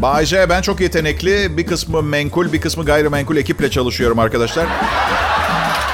Bayce 0.02 0.50
ben 0.50 0.62
çok 0.62 0.82
yetenekli. 0.82 1.58
Bir 1.58 1.68
kısmı 1.68 2.04
menkul, 2.04 2.54
bir 2.54 2.62
kısmı 2.62 2.86
gayrimenkul 2.86 3.38
ekiple 3.38 3.72
çalışıyorum 3.72 4.20
arkadaşlar. 4.20 4.66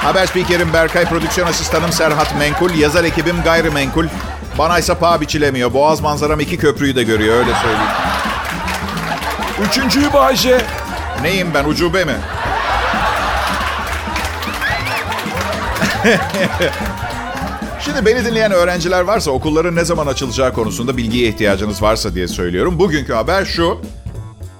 Haber 0.02 0.26
spikerim 0.26 0.72
Berkay, 0.72 1.04
prodüksiyon 1.04 1.46
asistanım 1.46 1.92
Serhat 1.92 2.38
Menkul, 2.38 2.74
yazar 2.74 3.04
ekibim 3.04 3.36
gayrimenkul. 3.44 4.06
Bana 4.58 4.78
ise 4.78 4.94
paha 4.94 5.20
biçilemiyor. 5.20 5.72
Boğaz 5.74 6.00
manzaram 6.00 6.40
iki 6.40 6.56
köprüyü 6.56 6.96
de 6.96 7.02
görüyor 7.02 7.36
öyle 7.36 7.54
söyleyeyim. 7.54 7.92
Üçüncüyü 9.68 10.12
Bayce. 10.12 10.60
Neyim 11.22 11.54
ben 11.54 11.64
ucube 11.64 12.04
mi? 12.04 12.16
Şimdi 17.80 18.06
beni 18.06 18.24
dinleyen 18.24 18.52
öğrenciler 18.52 19.00
varsa 19.00 19.30
okulların 19.30 19.76
ne 19.76 19.84
zaman 19.84 20.06
açılacağı 20.06 20.52
konusunda 20.52 20.96
bilgiye 20.96 21.28
ihtiyacınız 21.28 21.82
varsa 21.82 22.14
diye 22.14 22.28
söylüyorum. 22.28 22.78
Bugünkü 22.78 23.12
haber 23.12 23.44
şu. 23.44 23.80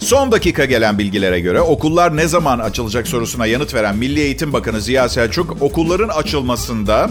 Son 0.00 0.32
dakika 0.32 0.64
gelen 0.64 0.98
bilgilere 0.98 1.40
göre 1.40 1.60
okullar 1.60 2.16
ne 2.16 2.28
zaman 2.28 2.58
açılacak 2.58 3.08
sorusuna 3.08 3.46
yanıt 3.46 3.74
veren 3.74 3.96
Milli 3.96 4.20
Eğitim 4.20 4.52
Bakanı 4.52 4.80
Ziya 4.80 5.08
Selçuk 5.08 5.62
okulların 5.62 6.08
açılmasında 6.08 7.10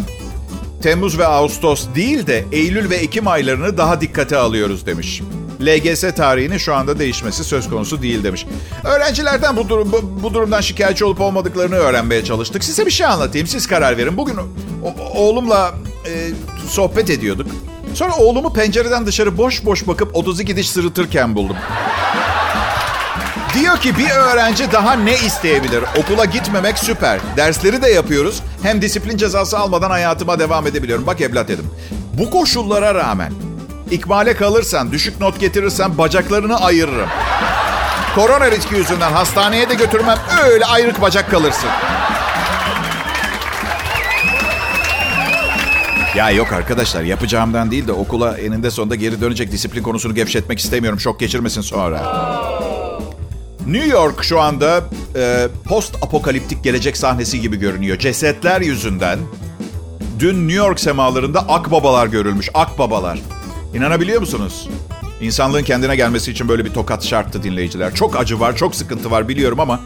Temmuz 0.82 1.20
ve 1.20 1.28
Ağustos 1.28 1.88
değil 1.96 2.28
de 2.28 2.46
Eylül 2.52 2.90
ve 2.90 2.96
Ekim 2.96 3.28
aylarını 3.28 3.78
daha 3.78 4.02
dikkate 4.02 4.38
alıyoruz 4.38 4.86
demiş. 4.86 5.22
LGS 5.62 6.02
tarihini 6.16 6.60
şu 6.60 6.76
anda 6.76 7.00
değişmesi 7.00 7.44
söz 7.44 7.70
konusu 7.70 8.02
değil 8.02 8.24
demiş. 8.24 8.46
Öğrencilerden 8.84 9.58
bu, 9.58 9.70
durum, 9.70 9.92
bu, 9.92 10.24
bu 10.24 10.34
durumdan 10.34 10.62
şikayetçi 10.62 11.06
olup 11.06 11.22
olmadıklarını 11.22 11.76
öğrenmeye 11.76 12.24
çalıştık. 12.24 12.64
Size 12.64 12.86
bir 12.86 12.92
şey 12.92 13.06
anlatayım, 13.08 13.48
siz 13.48 13.68
karar 13.68 13.98
verin. 13.98 14.18
Bugün 14.18 14.36
o, 14.38 15.20
oğlumla 15.20 15.74
e, 16.06 16.30
sohbet 16.68 17.10
ediyorduk. 17.10 17.48
Sonra 17.94 18.16
oğlumu 18.16 18.54
pencereden 18.54 19.06
dışarı 19.06 19.38
boş 19.38 19.66
boş 19.66 19.88
bakıp 19.88 20.16
32 20.16 20.56
diş 20.56 20.70
sırıtırken 20.70 21.36
buldum. 21.36 21.56
Diyor 23.54 23.78
ki 23.78 23.98
bir 23.98 24.10
öğrenci 24.10 24.72
daha 24.72 24.94
ne 24.94 25.14
isteyebilir? 25.14 25.84
Okula 25.98 26.26
gitmemek 26.26 26.78
süper. 26.80 27.20
Dersleri 27.38 27.82
de 27.82 27.90
yapıyoruz. 27.90 28.44
Hem 28.64 28.82
disiplin 28.82 29.18
cezası 29.18 29.60
almadan 29.60 29.90
hayatıma 29.90 30.40
devam 30.40 30.68
edebiliyorum. 30.68 31.08
Bak 31.08 31.22
evlat 31.22 31.48
dedim. 31.48 31.66
Bu 32.14 32.30
koşullara 32.30 32.96
rağmen 32.96 33.34
ikmale 33.92 34.34
kalırsan, 34.36 34.92
düşük 34.92 35.20
not 35.22 35.40
getirirsen 35.40 35.98
bacaklarını 35.98 36.58
ayırırım. 36.58 37.10
Korona 38.16 38.52
riski 38.52 38.76
yüzünden 38.76 39.12
hastaneye 39.12 39.70
de 39.70 39.74
götürmem. 39.74 40.18
Öyle 40.46 40.66
ayrık 40.66 41.02
bacak 41.02 41.32
kalırsın. 41.32 41.70
Ya 46.16 46.32
yok 46.32 46.54
arkadaşlar 46.54 47.04
yapacağımdan 47.04 47.72
değil 47.72 47.88
de 47.88 47.92
okula 47.92 48.38
eninde 48.38 48.72
sonunda 48.72 48.96
geri 48.96 49.22
dönecek 49.22 49.52
disiplin 49.52 49.84
konusunu 49.84 50.16
gevşetmek 50.16 50.60
istemiyorum. 50.60 51.00
Şok 51.00 51.20
geçirmesin 51.20 51.62
sonra. 51.62 52.02
New 53.70 53.88
York 53.88 54.24
şu 54.24 54.40
anda 54.40 54.84
e, 55.16 55.48
post 55.66 55.96
apokaliptik 55.96 56.64
gelecek 56.64 56.98
sahnesi 56.98 57.42
gibi 57.42 57.58
görünüyor. 57.58 58.00
Cesetler 58.00 58.62
yüzünden 58.62 59.20
dün 60.20 60.48
New 60.48 60.66
York 60.66 60.80
semalarında 60.80 61.40
akbabalar 61.40 62.08
görülmüş. 62.08 62.50
Akbabalar. 62.54 63.20
İnanabiliyor 63.74 64.20
musunuz? 64.22 64.70
İnsanlığın 65.22 65.64
kendine 65.64 65.96
gelmesi 65.96 66.32
için 66.32 66.50
böyle 66.50 66.66
bir 66.66 66.74
tokat 66.74 67.06
şarttı 67.06 67.44
dinleyiciler. 67.44 67.96
Çok 67.96 68.20
acı 68.20 68.40
var, 68.40 68.56
çok 68.56 68.76
sıkıntı 68.76 69.12
var 69.12 69.28
biliyorum 69.28 69.60
ama 69.60 69.82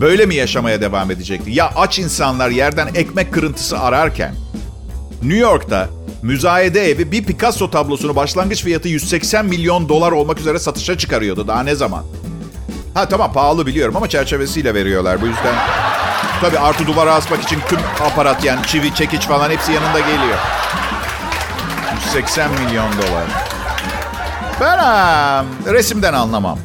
böyle 0.00 0.26
mi 0.26 0.34
yaşamaya 0.34 0.80
devam 0.80 1.10
edecekti? 1.10 1.50
Ya 1.50 1.72
aç 1.76 1.98
insanlar 1.98 2.50
yerden 2.50 2.88
ekmek 2.94 3.32
kırıntısı 3.32 3.78
ararken 3.78 4.34
New 5.22 5.38
York'ta 5.38 5.88
müzayede 6.22 6.90
evi 6.90 7.12
bir 7.12 7.24
Picasso 7.24 7.70
tablosunu 7.70 8.16
başlangıç 8.16 8.64
fiyatı 8.64 8.88
180 8.88 9.46
milyon 9.46 9.88
dolar 9.88 10.12
olmak 10.12 10.40
üzere 10.40 10.58
satışa 10.58 10.98
çıkarıyordu. 10.98 11.48
Daha 11.48 11.62
ne 11.62 11.74
zaman? 11.74 12.04
Ha 12.96 13.08
tamam 13.08 13.32
pahalı 13.32 13.66
biliyorum 13.66 13.96
ama 13.96 14.08
çerçevesiyle 14.08 14.74
veriyorlar. 14.74 15.20
Bu 15.22 15.26
yüzden 15.26 15.54
tabii 16.40 16.58
artı 16.58 16.86
duvara 16.86 17.14
asmak 17.14 17.42
için 17.42 17.60
tüm 17.68 17.78
aparat 18.04 18.44
yani 18.44 18.66
çivi, 18.66 18.94
çekiç 18.94 19.22
falan 19.22 19.50
hepsi 19.50 19.72
yanında 19.72 20.00
geliyor. 20.00 20.38
180 22.04 22.50
milyon 22.50 22.92
dolar. 22.92 23.24
Ben 24.60 25.74
resimden 25.74 26.12
anlamam. 26.12 26.58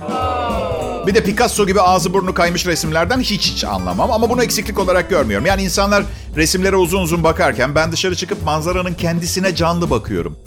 Bir 1.08 1.16
de 1.16 1.24
Picasso 1.24 1.68
gibi 1.68 1.82
ağzı 1.82 2.14
burnu 2.14 2.34
kaymış 2.34 2.66
resimlerden 2.66 3.20
hiç 3.20 3.52
hiç 3.52 3.64
anlamam. 3.64 4.12
Ama 4.12 4.30
bunu 4.30 4.44
eksiklik 4.44 4.80
olarak 4.80 5.10
görmüyorum. 5.10 5.46
Yani 5.46 5.64
insanlar 5.64 6.04
resimlere 6.36 6.76
uzun 6.76 7.02
uzun 7.02 7.24
bakarken 7.24 7.76
ben 7.76 7.92
dışarı 7.92 8.16
çıkıp 8.16 8.44
manzaranın 8.44 8.94
kendisine 8.94 9.56
canlı 9.56 9.90
bakıyorum. 9.90 10.38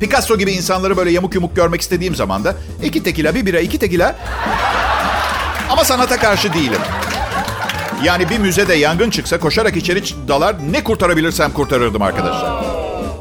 Picasso 0.00 0.38
gibi 0.38 0.52
insanları 0.52 0.96
böyle 0.96 1.10
yamuk 1.10 1.34
yumuk 1.34 1.56
görmek 1.56 1.80
istediğim 1.80 2.14
zaman 2.14 2.44
da 2.44 2.54
iki 2.82 3.02
tekila, 3.02 3.34
bir 3.34 3.46
bira, 3.46 3.60
iki 3.60 3.78
tekila 3.78 4.16
ama 5.70 5.84
sanata 5.84 6.16
karşı 6.16 6.54
değilim. 6.54 6.80
Yani 8.04 8.30
bir 8.30 8.38
müzede 8.38 8.74
yangın 8.74 9.10
çıksa 9.10 9.40
koşarak 9.40 9.76
içeri 9.76 10.28
dalar 10.28 10.56
ne 10.72 10.84
kurtarabilirsem 10.84 11.52
kurtarırdım 11.52 12.02
arkadaşlar. 12.02 12.64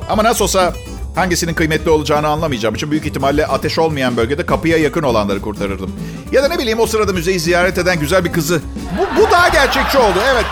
Ama 0.09 0.23
nasıl 0.23 0.43
olsa 0.43 0.73
Hangisinin 1.15 1.53
kıymetli 1.53 1.89
olacağını 1.89 2.27
anlamayacağım 2.27 2.75
için 2.75 2.91
büyük 2.91 3.05
ihtimalle 3.05 3.47
ateş 3.47 3.79
olmayan 3.79 4.17
bölgede 4.17 4.45
kapıya 4.45 4.77
yakın 4.77 5.03
olanları 5.03 5.41
kurtarırdım. 5.41 5.91
Ya 6.31 6.43
da 6.43 6.47
ne 6.47 6.57
bileyim 6.59 6.79
o 6.79 6.87
sırada 6.87 7.13
müzeyi 7.13 7.39
ziyaret 7.39 7.77
eden 7.77 7.99
güzel 7.99 8.25
bir 8.25 8.31
kızı. 8.31 8.61
Bu, 8.97 9.21
bu 9.21 9.31
daha 9.31 9.49
gerçekçi 9.49 9.97
oldu 9.97 10.19
evet. 10.33 10.45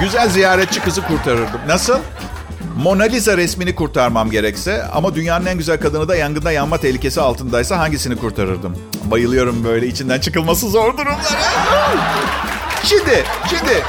Güzel 0.00 0.28
ziyaretçi 0.28 0.80
kızı 0.80 1.02
kurtarırdım. 1.02 1.60
Nasıl? 1.68 1.98
Mona 2.78 3.04
Lisa 3.04 3.36
resmini 3.36 3.74
kurtarmam 3.74 4.30
gerekse 4.30 4.84
ama 4.84 5.14
dünyanın 5.14 5.46
en 5.46 5.58
güzel 5.58 5.80
kadını 5.80 6.08
da 6.08 6.16
yangında 6.16 6.52
yanma 6.52 6.78
tehlikesi 6.78 7.20
altındaysa 7.20 7.78
hangisini 7.78 8.16
kurtarırdım? 8.16 8.76
Bayılıyorum 9.04 9.64
böyle 9.64 9.86
içinden 9.86 10.20
çıkılması 10.20 10.68
zor 10.68 10.92
durumlara. 10.98 11.18
Şimdi, 12.84 13.24
şimdi 13.50 13.82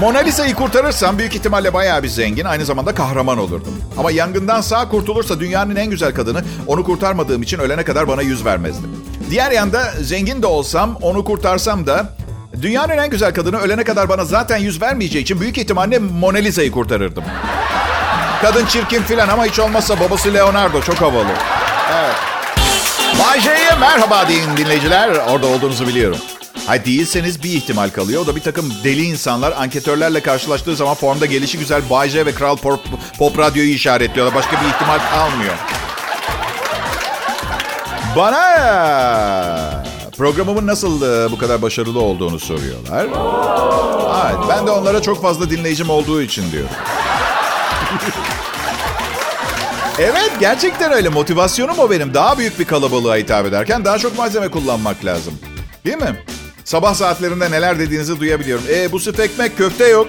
Mona 0.00 0.18
Lisa'yı 0.18 0.54
kurtarırsam 0.54 1.18
büyük 1.18 1.34
ihtimalle 1.34 1.74
bayağı 1.74 2.02
bir 2.02 2.08
zengin, 2.08 2.44
aynı 2.44 2.64
zamanda 2.64 2.94
kahraman 2.94 3.38
olurdum. 3.38 3.82
Ama 3.98 4.10
yangından 4.10 4.60
sağ 4.60 4.88
kurtulursa 4.88 5.40
dünyanın 5.40 5.76
en 5.76 5.90
güzel 5.90 6.14
kadını 6.14 6.44
onu 6.66 6.84
kurtarmadığım 6.84 7.42
için 7.42 7.58
ölene 7.58 7.84
kadar 7.84 8.08
bana 8.08 8.22
yüz 8.22 8.44
vermezdi. 8.44 8.86
Diğer 9.30 9.50
yanda 9.50 9.92
zengin 10.02 10.42
de 10.42 10.46
olsam, 10.46 10.98
onu 11.02 11.24
kurtarsam 11.24 11.86
da 11.86 12.08
dünyanın 12.62 12.98
en 12.98 13.10
güzel 13.10 13.34
kadını 13.34 13.58
ölene 13.58 13.84
kadar 13.84 14.08
bana 14.08 14.24
zaten 14.24 14.56
yüz 14.56 14.82
vermeyeceği 14.82 15.22
için 15.22 15.40
büyük 15.40 15.58
ihtimalle 15.58 15.98
Mona 15.98 16.38
Lisa'yı 16.38 16.70
kurtarırdım. 16.70 17.24
Kadın 18.42 18.66
çirkin 18.66 19.02
filan 19.02 19.28
ama 19.28 19.44
hiç 19.44 19.58
olmazsa 19.58 20.00
babası 20.00 20.34
Leonardo 20.34 20.82
çok 20.82 20.96
havalı. 20.96 21.28
Evet. 21.92 22.16
Bay 23.18 23.40
merhaba 23.80 24.28
deyin 24.28 24.56
dinleyiciler. 24.56 25.08
Orada 25.08 25.46
olduğunuzu 25.46 25.86
biliyorum. 25.86 26.18
Hayır 26.66 26.84
değilseniz 26.84 27.42
bir 27.42 27.50
ihtimal 27.50 27.90
kalıyor. 27.90 28.22
O 28.22 28.26
da 28.26 28.36
bir 28.36 28.40
takım 28.40 28.72
deli 28.84 29.02
insanlar 29.02 29.52
anketörlerle 29.52 30.20
karşılaştığı 30.20 30.76
zaman 30.76 30.94
formda 30.94 31.26
gelişi 31.26 31.58
güzel 31.58 31.82
Bay 31.90 32.08
J 32.08 32.26
ve 32.26 32.34
Kral 32.34 32.56
Pop, 32.56 32.80
Pop 33.18 33.38
Radyo'yu 33.38 33.70
işaretliyorlar. 33.70 34.34
Başka 34.34 34.52
bir 34.60 34.66
ihtimal 34.66 34.98
kalmıyor. 35.10 35.54
Bana 38.16 39.85
programımın 40.16 40.66
nasıl 40.66 41.02
e, 41.02 41.32
bu 41.32 41.38
kadar 41.38 41.62
başarılı 41.62 42.00
olduğunu 42.00 42.38
soruyorlar. 42.38 43.06
Evet, 44.26 44.44
ben 44.48 44.66
de 44.66 44.70
onlara 44.70 45.02
çok 45.02 45.22
fazla 45.22 45.50
dinleyicim 45.50 45.90
olduğu 45.90 46.22
için 46.22 46.52
diyorum. 46.52 46.70
Evet 49.98 50.30
gerçekten 50.40 50.92
öyle. 50.92 51.08
Motivasyonum 51.08 51.78
o 51.78 51.90
benim. 51.90 52.14
Daha 52.14 52.38
büyük 52.38 52.58
bir 52.58 52.64
kalabalığa 52.64 53.16
hitap 53.16 53.46
ederken 53.46 53.84
daha 53.84 53.98
çok 53.98 54.18
malzeme 54.18 54.48
kullanmak 54.48 55.04
lazım. 55.04 55.34
Değil 55.84 55.96
mi? 55.96 56.24
Sabah 56.64 56.94
saatlerinde 56.94 57.50
neler 57.50 57.78
dediğinizi 57.78 58.20
duyabiliyorum. 58.20 58.64
E 58.70 58.92
bu 58.92 59.00
sıf 59.00 59.20
ekmek 59.20 59.58
köfte 59.58 59.86
yok. 59.88 60.08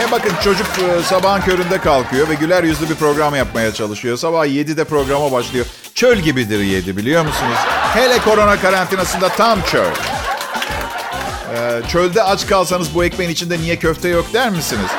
E 0.00 0.10
bakın 0.10 0.32
çocuk 0.44 0.66
e, 0.66 1.02
sabahın 1.02 1.40
köründe 1.40 1.78
kalkıyor 1.78 2.28
ve 2.28 2.34
güler 2.34 2.64
yüzlü 2.64 2.88
bir 2.88 2.94
program 2.94 3.34
yapmaya 3.34 3.74
çalışıyor. 3.74 4.16
Sabah 4.16 4.46
7'de 4.46 4.84
programa 4.84 5.32
başlıyor. 5.32 5.66
Çöl 5.96 6.16
gibidir 6.18 6.60
7 6.60 6.96
biliyor 6.96 7.24
musunuz? 7.24 7.58
Hele 7.94 8.18
korona 8.18 8.60
karantinasında 8.60 9.28
tam 9.28 9.62
çöl. 9.62 9.90
Ee, 11.54 11.82
çölde 11.88 12.22
aç 12.22 12.46
kalsanız 12.46 12.94
bu 12.94 13.04
ekmeğin 13.04 13.30
içinde 13.30 13.58
niye 13.58 13.76
köfte 13.76 14.08
yok 14.08 14.32
der 14.32 14.50
misiniz? 14.50 14.90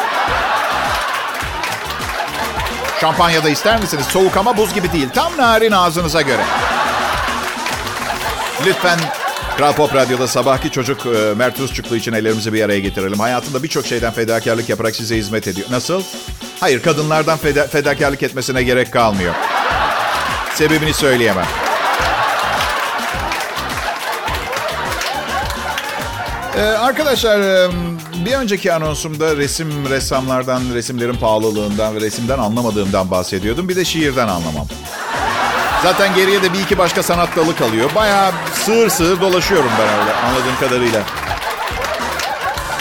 Şampanya 3.01 3.43
da 3.43 3.49
ister 3.49 3.81
misiniz? 3.81 4.05
Soğuk 4.05 4.37
ama 4.37 4.57
buz 4.57 4.73
gibi 4.73 4.91
değil. 4.93 5.09
Tam 5.15 5.37
narin 5.37 5.71
ağzınıza 5.71 6.21
göre. 6.21 6.41
Lütfen 8.65 8.99
Kral 9.57 9.73
Pop 9.73 9.95
Radyo'da 9.95 10.27
sabahki 10.27 10.71
çocuk 10.71 11.05
e, 11.05 11.33
Mert 11.37 11.59
Rusçuklu 11.59 11.95
için 11.95 12.13
ellerimizi 12.13 12.53
bir 12.53 12.63
araya 12.63 12.79
getirelim. 12.79 13.19
Hayatında 13.19 13.63
birçok 13.63 13.85
şeyden 13.85 14.13
fedakarlık 14.13 14.69
yaparak 14.69 14.95
size 14.95 15.15
hizmet 15.17 15.47
ediyor. 15.47 15.67
Nasıl? 15.71 16.03
Hayır, 16.59 16.81
kadınlardan 16.83 17.37
feda- 17.37 17.67
fedakarlık 17.67 18.23
etmesine 18.23 18.63
gerek 18.63 18.93
kalmıyor. 18.93 19.33
Sebebini 20.57 20.93
söyleyemem. 20.93 21.45
Ee, 26.57 26.61
arkadaşlar 26.61 27.41
bir 28.25 28.33
önceki 28.33 28.73
anonsumda 28.73 29.37
resim 29.37 29.89
ressamlardan, 29.89 30.61
resimlerin 30.73 31.13
pahalılığından 31.13 31.95
ve 31.95 32.01
resimden 32.01 32.39
anlamadığımdan 32.39 33.11
bahsediyordum. 33.11 33.69
Bir 33.69 33.75
de 33.75 33.85
şiirden 33.85 34.27
anlamam. 34.27 34.67
Zaten 35.83 36.15
geriye 36.15 36.43
de 36.43 36.53
bir 36.53 36.59
iki 36.59 36.77
başka 36.77 37.03
sanat 37.03 37.35
dalı 37.35 37.55
kalıyor. 37.55 37.89
Bayağı 37.95 38.31
sığır 38.53 38.89
sığır 38.89 39.21
dolaşıyorum 39.21 39.71
ben 39.79 39.99
öyle 39.99 40.13
anladığım 40.13 40.59
kadarıyla. 40.59 41.03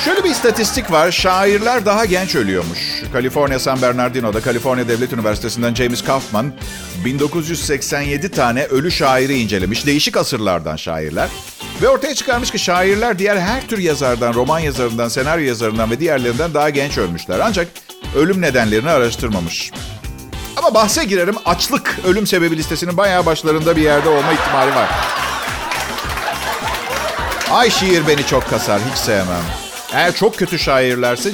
Şöyle 0.05 0.25
bir 0.25 0.31
istatistik 0.31 0.93
var. 0.93 1.11
Şairler 1.11 1.87
daha 1.87 2.05
genç 2.05 2.35
ölüyormuş. 2.35 3.03
Kaliforniya 3.13 3.59
San 3.59 3.83
Bernardino'da 3.83 4.41
Kaliforniya 4.41 4.89
Devlet 4.89 5.13
Üniversitesi'nden 5.13 5.75
James 5.75 6.05
Kaufman 6.05 6.53
1987 7.05 8.31
tane 8.31 8.65
ölü 8.65 8.91
şairi 8.91 9.39
incelemiş. 9.39 9.87
Değişik 9.87 10.17
asırlardan 10.17 10.77
şairler. 10.77 11.29
Ve 11.83 11.89
ortaya 11.89 12.15
çıkarmış 12.15 12.51
ki 12.51 12.59
şairler 12.59 13.19
diğer 13.19 13.37
her 13.37 13.69
tür 13.69 13.79
yazardan, 13.79 14.35
roman 14.35 14.59
yazarından, 14.59 15.09
senaryo 15.09 15.45
yazarından 15.45 15.91
ve 15.91 16.01
diğerlerinden 16.01 16.55
daha 16.55 16.71
genç 16.71 16.99
ölmüşler. 16.99 17.41
Ancak 17.41 17.69
ölüm 18.17 18.41
nedenlerini 18.41 18.91
araştırmamış. 18.91 19.73
Ama 20.57 20.75
bahse 20.75 21.05
girerim 21.05 21.37
açlık 21.45 21.99
ölüm 22.07 22.27
sebebi 22.27 22.57
listesinin 22.57 22.97
bayağı 22.97 23.27
başlarında 23.27 23.77
bir 23.77 23.83
yerde 23.83 24.09
olma 24.09 24.33
ihtimali 24.33 24.75
var. 24.75 24.91
Ay 27.51 27.71
şiir 27.71 28.07
beni 28.09 28.27
çok 28.27 28.51
kasar 28.51 28.81
hiç 28.91 28.99
sevmem. 28.99 29.45
Eğer 29.93 30.15
çok 30.15 30.37
kötü 30.37 30.59
şairlerse 30.59 31.31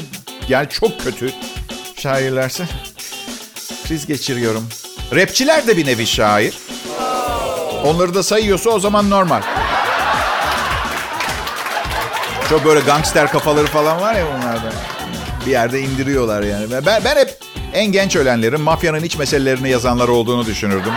yani 0.48 0.68
çok 0.68 1.00
kötü 1.04 1.32
şairlerse 1.96 2.64
kriz 3.88 4.06
geçiriyorum. 4.06 4.68
Rapçiler 5.14 5.66
de 5.66 5.76
bir 5.76 5.86
nevi 5.86 6.06
şair. 6.06 6.58
Onları 7.84 8.14
da 8.14 8.22
sayıyorsa 8.22 8.70
o 8.70 8.80
zaman 8.80 9.10
normal. 9.10 9.42
Çok 12.48 12.64
böyle 12.64 12.80
gangster 12.80 13.30
kafaları 13.30 13.66
falan 13.66 14.00
var 14.00 14.14
ya 14.14 14.24
bunlarda. 14.26 14.72
Bir 15.46 15.50
yerde 15.50 15.80
indiriyorlar 15.80 16.42
yani. 16.42 16.66
Ben, 16.86 17.04
ben 17.04 17.16
hep 17.16 17.38
en 17.72 17.92
genç 17.92 18.16
ölenlerin 18.16 18.60
mafyanın 18.60 19.02
iç 19.02 19.16
meselelerini 19.16 19.70
yazanlar 19.70 20.08
olduğunu 20.08 20.46
düşünürdüm. 20.46 20.92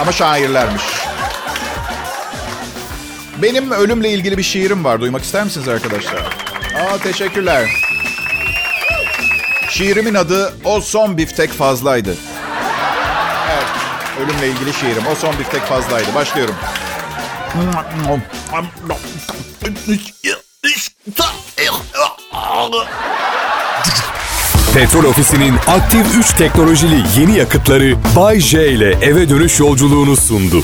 Ama 0.00 0.12
şairlermiş. 0.12 0.82
Benim 3.42 3.70
ölümle 3.70 4.10
ilgili 4.10 4.38
bir 4.38 4.42
şiirim 4.42 4.84
var. 4.84 5.00
Duymak 5.00 5.22
ister 5.22 5.44
misiniz 5.44 5.68
arkadaşlar? 5.68 6.20
Aa 6.76 6.98
teşekkürler. 7.02 7.68
Şiirimin 9.70 10.14
adı 10.14 10.54
O 10.64 10.80
Son 10.80 11.18
Biftek 11.18 11.52
Fazlaydı. 11.52 12.14
Ölümle 14.20 14.48
ilgili 14.48 14.72
şiirim. 14.74 15.06
O 15.12 15.14
son 15.14 15.38
biftek 15.38 15.62
fazlaydı. 15.62 16.14
Başlıyorum. 16.14 16.54
Petrol 24.74 25.04
Ofisi'nin 25.04 25.54
aktif 25.66 26.16
3 26.16 26.32
teknolojili 26.32 27.02
yeni 27.20 27.38
yakıtları 27.38 27.96
Bay 28.16 28.40
J 28.40 28.68
ile 28.68 28.90
eve 28.90 29.28
dönüş 29.28 29.60
yolculuğunu 29.60 30.16
sundu. 30.16 30.62